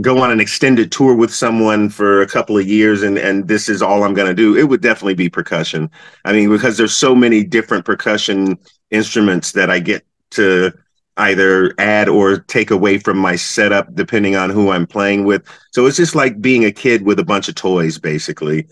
go 0.00 0.22
on 0.22 0.30
an 0.30 0.40
extended 0.40 0.92
tour 0.92 1.14
with 1.14 1.34
someone 1.34 1.88
for 1.88 2.22
a 2.22 2.26
couple 2.26 2.56
of 2.56 2.66
years 2.68 3.02
and 3.02 3.18
and 3.18 3.48
this 3.48 3.68
is 3.68 3.82
all 3.82 4.04
I'm 4.04 4.14
going 4.14 4.28
to 4.28 4.34
do. 4.34 4.56
It 4.56 4.68
would 4.68 4.80
definitely 4.80 5.14
be 5.14 5.28
percussion. 5.28 5.90
I 6.24 6.32
mean 6.32 6.48
because 6.50 6.76
there's 6.76 6.94
so 6.94 7.14
many 7.14 7.42
different 7.42 7.84
percussion 7.84 8.58
instruments 8.90 9.52
that 9.52 9.68
I 9.68 9.80
get 9.80 10.04
to 10.32 10.72
either 11.16 11.74
add 11.78 12.08
or 12.08 12.38
take 12.38 12.70
away 12.70 12.98
from 12.98 13.18
my 13.18 13.34
setup 13.36 13.94
depending 13.94 14.36
on 14.36 14.50
who 14.50 14.70
I'm 14.70 14.86
playing 14.86 15.24
with. 15.24 15.44
So 15.72 15.86
it's 15.86 15.96
just 15.96 16.14
like 16.14 16.40
being 16.40 16.64
a 16.64 16.72
kid 16.72 17.04
with 17.04 17.18
a 17.18 17.24
bunch 17.24 17.48
of 17.48 17.56
toys 17.56 17.98
basically 17.98 18.68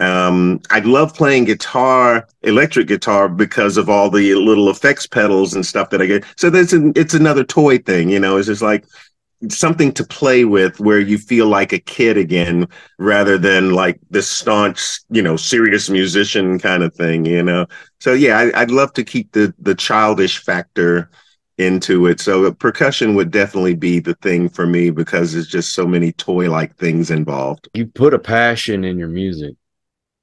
um, 0.00 0.60
I 0.70 0.80
love 0.80 1.14
playing 1.14 1.44
guitar, 1.44 2.26
electric 2.42 2.88
guitar, 2.88 3.28
because 3.28 3.76
of 3.76 3.88
all 3.88 4.10
the 4.10 4.34
little 4.34 4.70
effects 4.70 5.06
pedals 5.06 5.54
and 5.54 5.64
stuff 5.64 5.90
that 5.90 6.00
I 6.00 6.06
get. 6.06 6.24
So 6.36 6.50
that's 6.50 6.72
an, 6.72 6.92
it's 6.96 7.14
another 7.14 7.44
toy 7.44 7.78
thing, 7.78 8.08
you 8.08 8.18
know. 8.18 8.36
It's 8.36 8.46
just 8.46 8.62
like 8.62 8.84
something 9.48 9.92
to 9.92 10.04
play 10.04 10.44
with 10.44 10.80
where 10.80 10.98
you 10.98 11.16
feel 11.16 11.46
like 11.46 11.72
a 11.72 11.78
kid 11.78 12.16
again, 12.16 12.66
rather 12.98 13.38
than 13.38 13.72
like 13.72 14.00
this 14.10 14.28
staunch, 14.28 15.00
you 15.10 15.22
know, 15.22 15.36
serious 15.36 15.90
musician 15.90 16.58
kind 16.58 16.82
of 16.82 16.94
thing, 16.94 17.26
you 17.26 17.42
know. 17.42 17.66
So 18.00 18.12
yeah, 18.14 18.38
I, 18.38 18.62
I'd 18.62 18.70
love 18.70 18.92
to 18.94 19.04
keep 19.04 19.32
the 19.32 19.54
the 19.58 19.74
childish 19.74 20.42
factor 20.42 21.10
into 21.58 22.06
it. 22.06 22.20
So 22.20 22.50
percussion 22.52 23.14
would 23.16 23.30
definitely 23.30 23.74
be 23.74 24.00
the 24.00 24.14
thing 24.16 24.48
for 24.48 24.66
me 24.66 24.88
because 24.88 25.32
there's 25.32 25.46
just 25.46 25.74
so 25.74 25.86
many 25.86 26.12
toy 26.12 26.50
like 26.50 26.74
things 26.76 27.10
involved. 27.10 27.68
You 27.74 27.86
put 27.86 28.14
a 28.14 28.18
passion 28.18 28.82
in 28.82 28.98
your 28.98 29.08
music. 29.08 29.56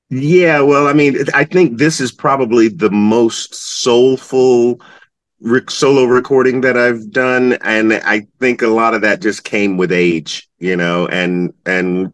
Yeah, 0.09 0.61
well, 0.61 0.87
I 0.87 0.93
mean, 0.93 1.17
I 1.33 1.43
think 1.43 1.77
this 1.77 1.99
is 1.99 2.11
probably 2.11 2.69
the 2.69 2.89
most 2.89 3.53
soulful 3.53 4.79
solo 5.69 6.05
recording 6.05 6.61
that 6.61 6.77
I've 6.77 7.11
done, 7.11 7.53
and 7.63 7.93
I 7.93 8.25
think 8.39 8.61
a 8.61 8.67
lot 8.67 8.93
of 8.93 9.01
that 9.01 9.21
just 9.21 9.43
came 9.43 9.77
with 9.77 9.91
age, 9.91 10.49
you 10.59 10.75
know, 10.77 11.07
and 11.07 11.53
and 11.65 12.13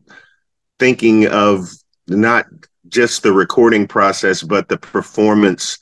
thinking 0.80 1.28
of 1.28 1.70
not 2.08 2.46
just 2.90 3.24
the 3.24 3.34
recording 3.34 3.88
process, 3.88 4.44
but 4.44 4.70
the 4.70 4.78
performance 4.78 5.78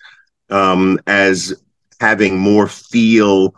um, 0.50 1.00
as 1.08 1.54
having 2.02 2.38
more 2.40 2.68
feel, 2.68 3.56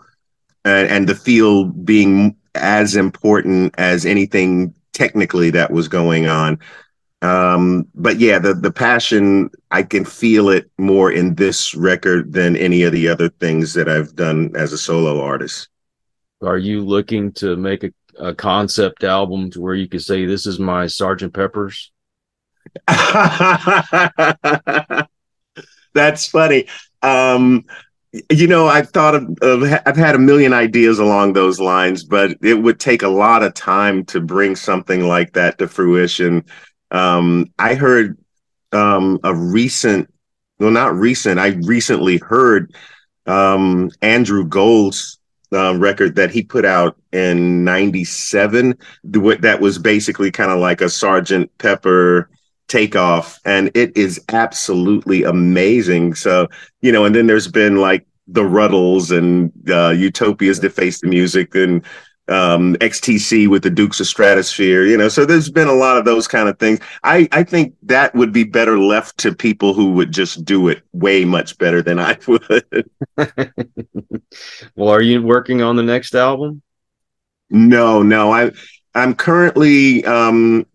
and, 0.66 0.88
and 0.90 1.10
the 1.10 1.16
feel 1.16 1.66
being 1.66 2.36
as 2.56 2.96
important 2.96 3.74
as 3.78 4.06
anything 4.06 4.74
technically 4.94 5.50
that 5.52 5.72
was 5.72 5.88
going 5.88 6.28
on. 6.28 6.60
Um, 7.24 7.88
but 7.96 8.20
yeah, 8.20 8.38
the 8.38 8.54
the 8.54 8.72
passion 8.72 9.50
I 9.72 9.84
can 9.84 10.04
feel 10.04 10.50
it 10.50 10.70
more 10.78 11.10
in 11.10 11.36
this 11.36 11.74
record 11.74 12.34
than 12.34 12.58
any 12.58 12.84
of 12.84 12.92
the 12.92 13.08
other 13.08 13.30
things 13.30 13.74
that 13.76 13.88
I've 13.88 14.14
done 14.14 14.52
as 14.56 14.74
a 14.74 14.78
solo 14.78 15.22
artist. 15.22 15.70
Are 16.42 16.58
you 16.58 16.82
looking 16.82 17.32
to 17.34 17.56
make 17.56 17.86
a, 17.86 17.92
a 18.20 18.36
concept 18.36 19.06
album 19.06 19.50
to 19.52 19.62
where 19.62 19.74
you 19.74 19.88
could 19.88 20.02
say 20.02 20.26
this 20.26 20.46
is 20.46 20.60
my 20.60 20.86
Sergeant 20.86 21.34
Pepper's? 21.34 21.94
That's 25.94 26.28
funny. 26.28 26.68
Um, 27.02 27.64
you 28.30 28.48
know, 28.48 28.68
I've 28.68 28.90
thought 28.90 29.16
of, 29.16 29.38
of, 29.42 29.64
I've 29.86 29.96
had 29.96 30.16
a 30.16 30.20
million 30.20 30.52
ideas 30.52 31.00
along 31.00 31.34
those 31.34 31.60
lines, 31.60 32.04
but 32.04 32.36
it 32.42 32.56
would 32.56 32.80
take 32.82 33.02
a 33.02 33.08
lot 33.08 33.44
of 33.44 33.54
time 33.54 34.04
to 34.06 34.20
bring 34.20 34.56
something 34.58 35.08
like 35.08 35.34
that 35.34 35.58
to 35.60 35.68
fruition. 35.68 36.44
Um, 36.94 37.52
I 37.60 37.74
heard 37.74 38.18
um, 38.72 39.20
a 39.24 39.34
recent, 39.34 40.12
well, 40.60 40.72
not 40.72 40.96
recent. 40.96 41.40
I 41.40 41.48
recently 41.64 42.18
heard 42.18 42.74
um, 43.26 43.90
Andrew 44.02 44.46
Gold's 44.46 45.20
uh, 45.52 45.78
record 45.78 46.16
that 46.16 46.32
he 46.32 46.44
put 46.44 46.66
out 46.66 46.98
in 47.12 47.64
'97. 47.64 48.78
That 49.04 49.60
was 49.60 49.78
basically 49.78 50.32
kind 50.32 50.52
of 50.52 50.60
like 50.60 50.82
a 50.82 50.90
Sergeant 50.90 51.52
Pepper 51.58 52.30
takeoff, 52.68 53.40
and 53.46 53.70
it 53.76 53.96
is 53.98 54.24
absolutely 54.30 55.24
amazing. 55.24 56.16
So 56.16 56.48
you 56.82 56.92
know, 56.92 57.06
and 57.06 57.16
then 57.16 57.28
there's 57.28 57.48
been 57.48 57.78
like 57.78 58.06
the 58.28 58.44
Rutles 58.44 59.16
and 59.16 59.52
uh, 59.70 59.90
Utopias 59.90 60.60
that 60.62 60.72
face 60.72 61.02
the 61.02 61.08
music 61.08 61.56
and 61.56 61.84
um, 62.30 62.76
XTC 62.76 63.50
with 63.50 63.64
the 63.64 63.70
Dukes 63.70 64.00
of 64.00 64.08
Stratosphear, 64.08 64.90
you 64.90 64.98
know. 64.98 65.10
So 65.10 65.26
there's 65.26 65.50
been 65.50 65.68
a 65.68 65.74
lot 65.74 65.98
of 65.98 66.06
those 66.06 66.28
kind 66.28 66.48
of 66.48 66.58
things. 66.58 66.80
I 67.04 67.28
I 67.32 67.44
think 67.44 67.76
that 67.84 68.16
would 68.16 68.32
be 68.32 68.44
better 68.44 68.80
left 68.80 69.18
to 69.20 69.34
people 69.36 69.74
who 69.74 69.92
would 69.94 70.12
just 70.12 70.46
do 70.46 70.68
it 70.70 70.84
way 70.94 71.26
much 71.26 71.58
better 71.58 71.82
than 71.82 72.00
I 72.00 72.18
would. 72.28 72.90
well, 74.76 74.90
are 74.90 75.02
you 75.02 75.22
working 75.22 75.62
on 75.62 75.76
the 75.76 75.84
next 75.84 76.16
album? 76.16 76.62
No, 77.50 78.02
no. 78.02 78.32
I 78.32 78.52
I'm 78.96 79.16
currently 79.16 80.06
um, 80.06 80.66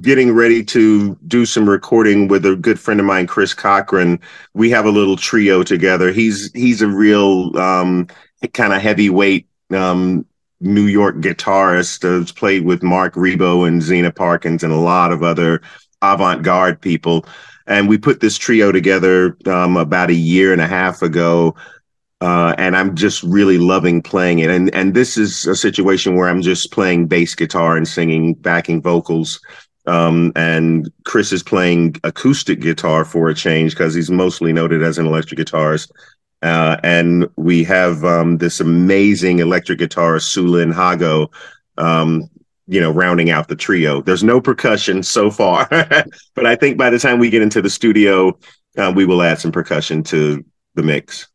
getting 0.00 0.32
ready 0.32 0.64
to 0.64 1.16
do 1.26 1.46
some 1.46 1.68
recording 1.68 2.28
with 2.28 2.44
a 2.44 2.56
good 2.56 2.78
friend 2.78 3.00
of 3.00 3.06
mine, 3.06 3.26
Chris 3.26 3.54
Cochrane. 3.54 4.20
We 4.54 4.70
have 4.70 4.84
a 4.84 4.90
little 4.90 5.16
trio 5.16 5.62
together. 5.62 6.12
He's 6.12 6.52
he's 6.52 6.82
a 6.82 6.88
real 6.88 7.56
um, 7.58 8.08
kind 8.52 8.72
of 8.72 8.82
heavyweight 8.82 9.46
um, 9.70 10.26
New 10.62 10.86
York 10.86 11.16
guitarist. 11.16 12.02
Has 12.02 12.32
played 12.32 12.64
with 12.64 12.82
Marc 12.82 13.14
Ribot 13.14 13.68
and 13.68 13.82
Zeena 13.82 14.14
Parkins 14.14 14.62
and 14.62 14.72
a 14.72 14.76
lot 14.76 15.12
of 15.12 15.22
other 15.22 15.60
avant-garde 16.00 16.80
people. 16.80 17.24
And 17.66 17.88
we 17.88 17.98
put 17.98 18.20
this 18.20 18.38
trio 18.38 18.72
together 18.72 19.36
um, 19.46 19.76
about 19.76 20.10
a 20.10 20.14
year 20.14 20.52
and 20.52 20.60
a 20.60 20.66
half 20.66 21.02
ago 21.02 21.54
uh, 22.22 22.54
and 22.56 22.76
I'm 22.76 22.94
just 22.94 23.24
really 23.24 23.58
loving 23.58 24.00
playing 24.00 24.38
it. 24.38 24.48
And 24.48 24.72
and 24.72 24.94
this 24.94 25.16
is 25.16 25.44
a 25.46 25.56
situation 25.56 26.14
where 26.14 26.28
I'm 26.28 26.40
just 26.40 26.70
playing 26.70 27.08
bass 27.08 27.34
guitar 27.34 27.76
and 27.76 27.86
singing 27.86 28.34
backing 28.34 28.80
vocals. 28.80 29.40
Um, 29.86 30.32
and 30.36 30.88
Chris 31.04 31.32
is 31.32 31.42
playing 31.42 31.96
acoustic 32.04 32.60
guitar 32.60 33.04
for 33.04 33.28
a 33.28 33.34
change 33.34 33.72
because 33.72 33.92
he's 33.92 34.08
mostly 34.08 34.52
noted 34.52 34.84
as 34.84 34.98
an 34.98 35.06
electric 35.06 35.40
guitarist. 35.40 35.90
Uh, 36.42 36.76
and 36.82 37.28
we 37.36 37.62
have 37.64 38.04
um, 38.04 38.38
this 38.38 38.60
amazing 38.60 39.38
electric 39.38 39.78
guitarist, 39.78 40.36
Sulin 40.36 40.72
Hago, 40.72 41.32
um, 41.78 42.28
you 42.66 42.80
know, 42.80 42.90
rounding 42.90 43.30
out 43.30 43.48
the 43.48 43.56
trio. 43.56 44.02
There's 44.02 44.24
no 44.24 44.40
percussion 44.40 45.02
so 45.02 45.30
far, 45.30 45.66
but 46.34 46.46
I 46.46 46.56
think 46.56 46.76
by 46.76 46.90
the 46.90 46.98
time 46.98 47.18
we 47.18 47.30
get 47.30 47.42
into 47.42 47.62
the 47.62 47.70
studio, 47.70 48.36
uh, 48.76 48.92
we 48.94 49.04
will 49.04 49.22
add 49.22 49.38
some 49.38 49.52
percussion 49.52 50.02
to 50.04 50.44
the 50.74 50.82
mix. 50.82 51.28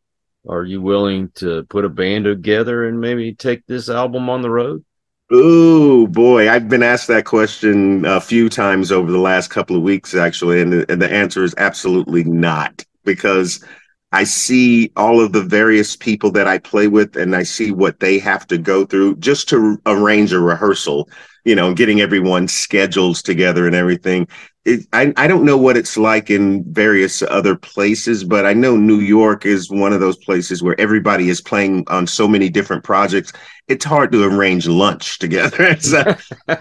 Are 0.48 0.64
you 0.64 0.80
willing 0.80 1.30
to 1.36 1.64
put 1.64 1.84
a 1.84 1.88
band 1.88 2.24
together 2.24 2.86
and 2.86 3.00
maybe 3.00 3.34
take 3.34 3.66
this 3.66 3.88
album 3.88 4.30
on 4.30 4.42
the 4.42 4.50
road? 4.50 4.84
Oh 5.30 6.06
boy, 6.06 6.50
I've 6.50 6.70
been 6.70 6.82
asked 6.82 7.08
that 7.08 7.26
question 7.26 8.06
a 8.06 8.20
few 8.20 8.48
times 8.48 8.90
over 8.90 9.12
the 9.12 9.18
last 9.18 9.48
couple 9.48 9.76
of 9.76 9.82
weeks, 9.82 10.14
actually, 10.14 10.62
and 10.62 10.72
the, 10.72 10.90
and 10.90 11.02
the 11.02 11.12
answer 11.12 11.44
is 11.44 11.54
absolutely 11.58 12.24
not 12.24 12.82
because 13.04 13.62
I 14.10 14.24
see 14.24 14.90
all 14.96 15.20
of 15.20 15.32
the 15.32 15.42
various 15.42 15.94
people 15.96 16.30
that 16.32 16.46
I 16.46 16.58
play 16.58 16.88
with, 16.88 17.16
and 17.16 17.36
I 17.36 17.42
see 17.42 17.70
what 17.70 18.00
they 18.00 18.18
have 18.20 18.46
to 18.46 18.58
go 18.58 18.86
through 18.86 19.16
just 19.16 19.48
to 19.50 19.80
arrange 19.86 20.32
a 20.32 20.40
rehearsal. 20.40 21.08
You 21.44 21.54
know, 21.54 21.74
getting 21.74 22.00
everyone's 22.00 22.52
schedules 22.52 23.22
together 23.22 23.66
and 23.66 23.74
everything 23.74 24.28
it, 24.68 24.86
I, 24.92 25.12
I 25.16 25.26
don't 25.26 25.44
know 25.44 25.56
what 25.56 25.76
it's 25.78 25.96
like 25.96 26.30
in 26.30 26.62
various 26.72 27.22
other 27.22 27.56
places, 27.56 28.22
but 28.22 28.44
I 28.44 28.52
know 28.52 28.76
New 28.76 28.98
York 28.98 29.46
is 29.46 29.70
one 29.70 29.94
of 29.94 30.00
those 30.00 30.16
places 30.18 30.62
where 30.62 30.78
everybody 30.78 31.30
is 31.30 31.40
playing 31.40 31.84
on 31.88 32.06
so 32.06 32.28
many 32.28 32.50
different 32.50 32.84
projects. 32.84 33.32
It's 33.68 33.84
hard 33.84 34.12
to 34.12 34.24
arrange 34.24 34.68
lunch 34.68 35.18
together. 35.18 35.76
so, 35.80 36.04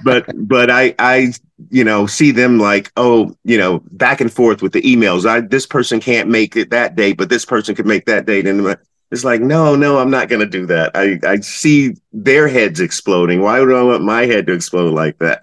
but 0.03 0.25
but 0.47 0.71
I 0.71 0.95
I 0.99 1.33
you 1.69 1.83
know 1.83 2.07
see 2.07 2.31
them 2.31 2.59
like 2.59 2.91
oh 2.95 3.35
you 3.43 3.57
know 3.57 3.81
back 3.91 4.21
and 4.21 4.31
forth 4.31 4.61
with 4.61 4.71
the 4.71 4.81
emails. 4.81 5.25
I 5.25 5.41
this 5.41 5.65
person 5.65 5.99
can't 5.99 6.29
make 6.29 6.55
it 6.55 6.69
that 6.69 6.95
day, 6.95 7.11
but 7.11 7.29
this 7.29 7.43
person 7.43 7.75
could 7.75 7.85
make 7.85 8.05
that 8.05 8.25
date, 8.25 8.47
and 8.47 8.77
it's 9.11 9.23
like 9.23 9.41
no 9.41 9.75
no 9.75 9.99
I'm 9.99 10.09
not 10.09 10.29
going 10.29 10.41
to 10.41 10.45
do 10.45 10.65
that. 10.67 10.91
I 10.95 11.19
I 11.23 11.39
see 11.39 11.95
their 12.11 12.47
heads 12.47 12.79
exploding. 12.79 13.41
Why 13.41 13.59
would 13.59 13.73
I 13.73 13.83
want 13.83 14.03
my 14.03 14.25
head 14.25 14.47
to 14.47 14.53
explode 14.53 14.93
like 14.93 15.17
that? 15.19 15.41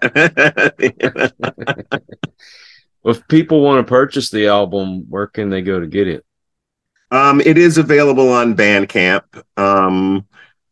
if 3.03 3.27
people 3.27 3.61
want 3.61 3.85
to 3.85 3.89
purchase 3.89 4.29
the 4.29 4.47
album, 4.47 5.05
where 5.09 5.27
can 5.27 5.49
they 5.49 5.61
go 5.61 5.79
to 5.79 5.87
get 5.87 6.07
it? 6.07 6.25
Um, 7.11 7.39
it 7.41 7.57
is 7.57 7.77
available 7.77 8.29
on 8.29 8.55
Bandcamp, 8.55 9.23
um, 9.57 10.25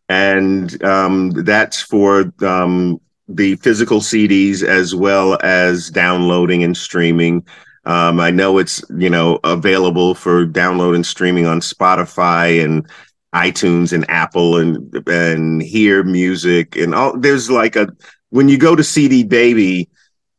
and 0.10 0.84
um, 0.84 1.32
that's 1.32 1.82
for 1.82 2.34
um, 2.42 3.00
the 3.28 3.56
physical 3.58 4.00
CDs 4.00 4.64
as 4.64 4.94
well 4.94 5.38
as 5.42 5.90
downloading 5.90 6.64
and 6.64 6.76
streaming. 6.76 7.46
Um, 7.86 8.20
I 8.20 8.32
know 8.32 8.58
it's 8.58 8.84
you 8.98 9.10
know 9.10 9.40
available 9.44 10.16
for 10.16 10.46
download 10.46 10.96
and 10.96 11.06
streaming 11.06 11.46
on 11.46 11.60
Spotify 11.60 12.64
and 12.64 12.88
iTunes 13.34 13.94
and 13.94 14.10
Apple 14.10 14.58
and 14.58 15.08
and 15.08 15.62
Hear 15.62 16.04
Music 16.04 16.76
and 16.76 16.96
all. 16.96 17.18
There's 17.18 17.50
like 17.50 17.76
a 17.76 17.88
when 18.30 18.50
you 18.50 18.58
go 18.58 18.76
to 18.76 18.84
CD 18.84 19.24
Baby, 19.24 19.90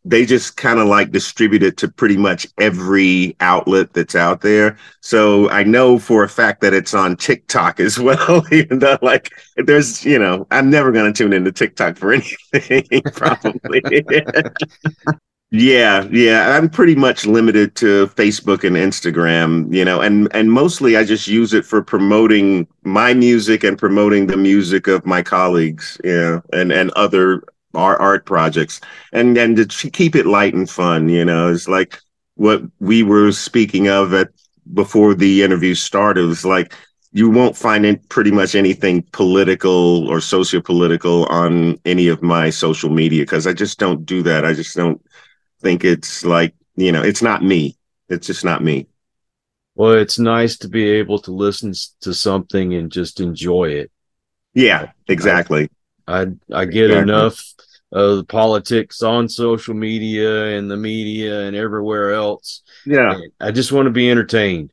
they 0.05 0.27
just 0.27 0.57
kind 0.57 0.79
of 0.79 0.87
like 0.87 1.13
distribute 1.13 1.63
it 1.63 1.77
to 1.79 1.89
pretty 1.89 2.17
much 2.17 2.47
every 2.59 3.37
outlet 3.41 3.93
that's 3.95 4.15
out 4.15 4.43
there. 4.43 4.77
So 5.01 5.49
I 5.51 5.63
know 5.65 5.99
for 5.99 6.25
a 6.25 6.29
fact 6.29 6.61
that 6.61 6.75
it's 6.75 6.93
on 6.93 7.17
TikTok 7.17 7.81
as 7.81 7.99
well. 8.01 8.45
Even 8.53 8.81
though, 8.81 8.99
like, 9.01 9.31
there's, 9.57 10.05
you 10.05 10.19
know, 10.19 10.47
I'm 10.51 10.69
never 10.71 10.93
going 10.93 11.13
to 11.13 11.17
tune 11.17 11.33
into 11.33 11.53
TikTok 11.53 11.97
for 11.97 12.13
anything, 12.53 13.03
probably. 13.15 13.83
yeah, 15.57 16.09
yeah, 16.11 16.57
I'm 16.57 16.69
pretty 16.69 16.97
much 16.97 17.27
limited 17.27 17.77
to 17.77 18.09
Facebook 18.09 18.64
and 18.64 18.75
Instagram, 18.75 19.73
you 19.73 19.85
know, 19.85 20.01
and 20.01 20.29
and 20.35 20.51
mostly 20.51 20.97
I 20.97 21.05
just 21.05 21.29
use 21.29 21.55
it 21.55 21.64
for 21.64 21.81
promoting 21.81 22.67
my 22.83 23.14
music 23.14 23.62
and 23.62 23.79
promoting 23.79 24.27
the 24.27 24.37
music 24.37 24.88
of 24.88 25.07
my 25.07 25.23
colleagues, 25.23 25.97
you 26.03 26.12
know, 26.12 26.43
and 26.53 26.73
and 26.73 26.90
other 26.93 27.45
our 27.75 27.97
art 28.01 28.27
projects. 28.27 28.81
And 29.12 29.38
and 29.38 29.71
to 29.71 29.90
keep 29.90 30.17
it 30.17 30.27
light 30.27 30.55
and 30.55 30.69
fun 30.69 31.09
you 31.09 31.25
know 31.25 31.53
it's 31.53 31.69
like 31.69 32.01
what 32.35 32.62
we 32.81 33.05
were 33.05 33.31
speaking 33.31 33.88
of 33.88 34.12
at 34.12 34.31
before 34.73 35.14
the 35.14 35.45
interview 35.45 35.77
started. 35.77 36.27
Was 36.27 36.45
like 36.45 36.75
you 37.12 37.31
won't 37.31 37.57
find 37.57 37.87
it 37.87 38.09
pretty 38.09 38.33
much 38.33 38.57
anything 38.57 39.03
political 39.12 40.09
or 40.09 40.21
socio-political 40.21 41.27
on 41.27 41.79
any 41.85 42.09
of 42.09 42.23
my 42.23 42.51
social 42.51 42.90
media 42.90 43.23
because 43.23 43.47
i 43.47 43.53
just 43.53 43.79
don't 43.79 44.05
do 44.05 44.21
that. 44.23 44.45
I 44.45 44.53
just 44.53 44.75
don't 44.75 45.01
think 45.64 45.85
it's 45.85 46.24
like 46.24 46.55
you 46.77 46.92
know 46.92 47.03
it's 47.03 47.22
not 47.22 47.42
me 47.42 47.77
it's 48.09 48.27
just 48.27 48.44
not 48.44 48.62
me 48.62 48.87
well 49.74 49.92
it's 49.92 50.18
nice 50.18 50.59
to 50.59 50.68
be 50.68 50.88
able 50.88 51.18
to 51.18 51.33
listen 51.33 51.72
to 52.00 52.14
something 52.14 52.74
and 52.74 52.92
just 52.92 53.18
enjoy 53.18 53.64
it 53.64 53.90
yeah 54.53 54.92
exactly 55.09 55.68
I 56.07 56.27
I 56.53 56.66
get 56.66 56.90
exactly. 56.90 56.98
enough 56.98 57.42
of 57.92 58.18
the 58.18 58.24
politics 58.24 59.03
on 59.03 59.29
social 59.29 59.74
media 59.74 60.59
and 60.59 60.70
the 60.70 60.77
media 60.77 61.42
and 61.42 61.57
everywhere 61.57 62.12
else. 62.12 62.62
Yeah. 62.85 63.18
I 63.40 63.53
just 63.53 63.72
want 63.72 63.87
to 63.87 63.92
be 63.92 64.11
entertained. 64.11 64.72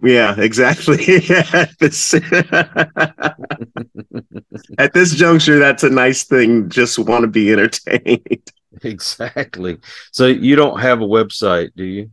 Yeah, 0.00 0.34
exactly. 0.38 1.26
at, 1.52 1.78
this, 1.78 2.14
at 4.78 4.94
this 4.94 5.14
juncture, 5.14 5.58
that's 5.58 5.82
a 5.82 5.90
nice 5.90 6.24
thing. 6.24 6.70
Just 6.70 6.98
want 6.98 7.22
to 7.22 7.28
be 7.28 7.52
entertained. 7.52 8.50
Exactly. 8.82 9.78
So 10.12 10.26
you 10.26 10.56
don't 10.56 10.80
have 10.80 11.00
a 11.00 11.06
website, 11.06 11.70
do 11.76 11.84
you? 11.84 12.10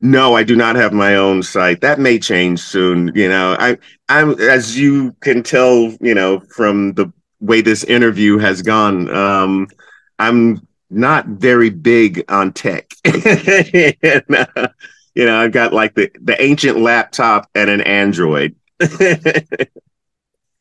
No, 0.00 0.34
I 0.34 0.44
do 0.44 0.56
not 0.56 0.76
have 0.76 0.92
my 0.94 1.16
own 1.16 1.42
site. 1.42 1.82
That 1.82 2.00
may 2.00 2.18
change 2.18 2.60
soon. 2.60 3.12
You 3.14 3.28
know, 3.28 3.54
I, 3.58 3.76
I'm 4.08 4.40
as 4.40 4.78
you 4.78 5.14
can 5.20 5.42
tell, 5.42 5.94
you 6.00 6.14
know, 6.14 6.40
from 6.56 6.94
the 6.94 7.12
way 7.40 7.60
this 7.60 7.84
interview 7.84 8.38
has 8.38 8.62
gone. 8.62 9.14
Um, 9.14 9.66
I'm 10.18 10.66
not 10.88 11.26
very 11.26 11.68
big 11.70 12.24
on 12.30 12.52
tech. 12.52 12.90
and, 13.04 14.22
uh, 14.56 14.68
you 15.14 15.26
know, 15.26 15.38
I've 15.38 15.52
got 15.52 15.74
like 15.74 15.94
the, 15.94 16.10
the 16.22 16.40
ancient 16.42 16.78
laptop 16.78 17.50
and 17.54 17.68
an 17.68 17.82
Android. 17.82 18.54
I, 18.80 19.44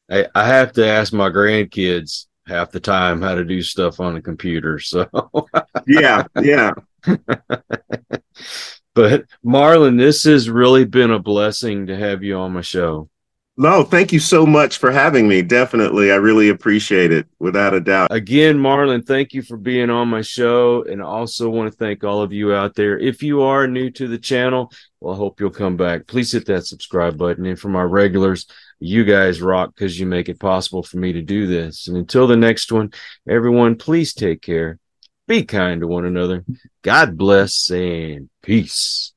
I 0.09 0.47
have 0.47 0.73
to 0.73 0.87
ask 0.87 1.13
my 1.13 1.29
grandkids 1.29 2.25
half 2.49 2.71
the 2.71 2.79
time 2.79 3.21
how 3.21 3.35
to 3.35 3.45
do 3.45 3.61
stuff 3.61 3.99
on 3.99 4.15
a 4.15 4.21
computer. 4.21 4.79
So 4.89 5.07
yeah, 5.85 6.23
yeah. 6.41 6.73
but 8.95 9.25
Marlon, 9.45 9.97
this 9.97 10.23
has 10.23 10.49
really 10.49 10.85
been 10.85 11.11
a 11.11 11.19
blessing 11.19 11.87
to 11.87 11.95
have 11.95 12.23
you 12.23 12.37
on 12.37 12.53
my 12.53 12.61
show. 12.61 13.09
No, 13.61 13.83
thank 13.83 14.13
you 14.13 14.19
so 14.19 14.45
much 14.45 14.77
for 14.77 14.89
having 14.89 15.27
me. 15.27 15.41
Definitely. 15.41 16.13
I 16.13 16.15
really 16.15 16.47
appreciate 16.47 17.11
it 17.11 17.27
without 17.39 17.73
a 17.73 17.81
doubt. 17.81 18.07
Again, 18.09 18.57
Marlon, 18.57 19.05
thank 19.05 19.33
you 19.33 19.41
for 19.41 19.57
being 19.57 19.89
on 19.89 20.07
my 20.07 20.21
show. 20.21 20.83
And 20.83 21.01
I 21.01 21.05
also 21.05 21.49
want 21.49 21.69
to 21.69 21.77
thank 21.77 22.05
all 22.05 22.21
of 22.21 22.31
you 22.31 22.53
out 22.53 22.73
there. 22.75 22.97
If 22.97 23.21
you 23.21 23.41
are 23.41 23.67
new 23.67 23.89
to 23.91 24.07
the 24.07 24.17
channel, 24.17 24.71
well, 25.01 25.13
I 25.13 25.17
hope 25.17 25.41
you'll 25.41 25.49
come 25.49 25.75
back. 25.75 26.07
Please 26.07 26.31
hit 26.31 26.45
that 26.45 26.67
subscribe 26.67 27.17
button. 27.17 27.45
And 27.45 27.59
for 27.59 27.67
my 27.67 27.81
regulars, 27.81 28.45
you 28.79 29.03
guys 29.03 29.41
rock 29.41 29.73
because 29.75 29.99
you 29.99 30.05
make 30.05 30.29
it 30.29 30.39
possible 30.39 30.83
for 30.83 30.97
me 30.97 31.13
to 31.13 31.21
do 31.21 31.47
this. 31.47 31.87
And 31.87 31.97
until 31.97 32.27
the 32.27 32.37
next 32.37 32.71
one, 32.71 32.91
everyone, 33.27 33.75
please 33.75 34.13
take 34.13 34.41
care. 34.41 34.79
Be 35.27 35.43
kind 35.43 35.81
to 35.81 35.87
one 35.87 36.05
another. 36.05 36.43
God 36.81 37.17
bless 37.17 37.69
and 37.69 38.29
peace. 38.41 39.13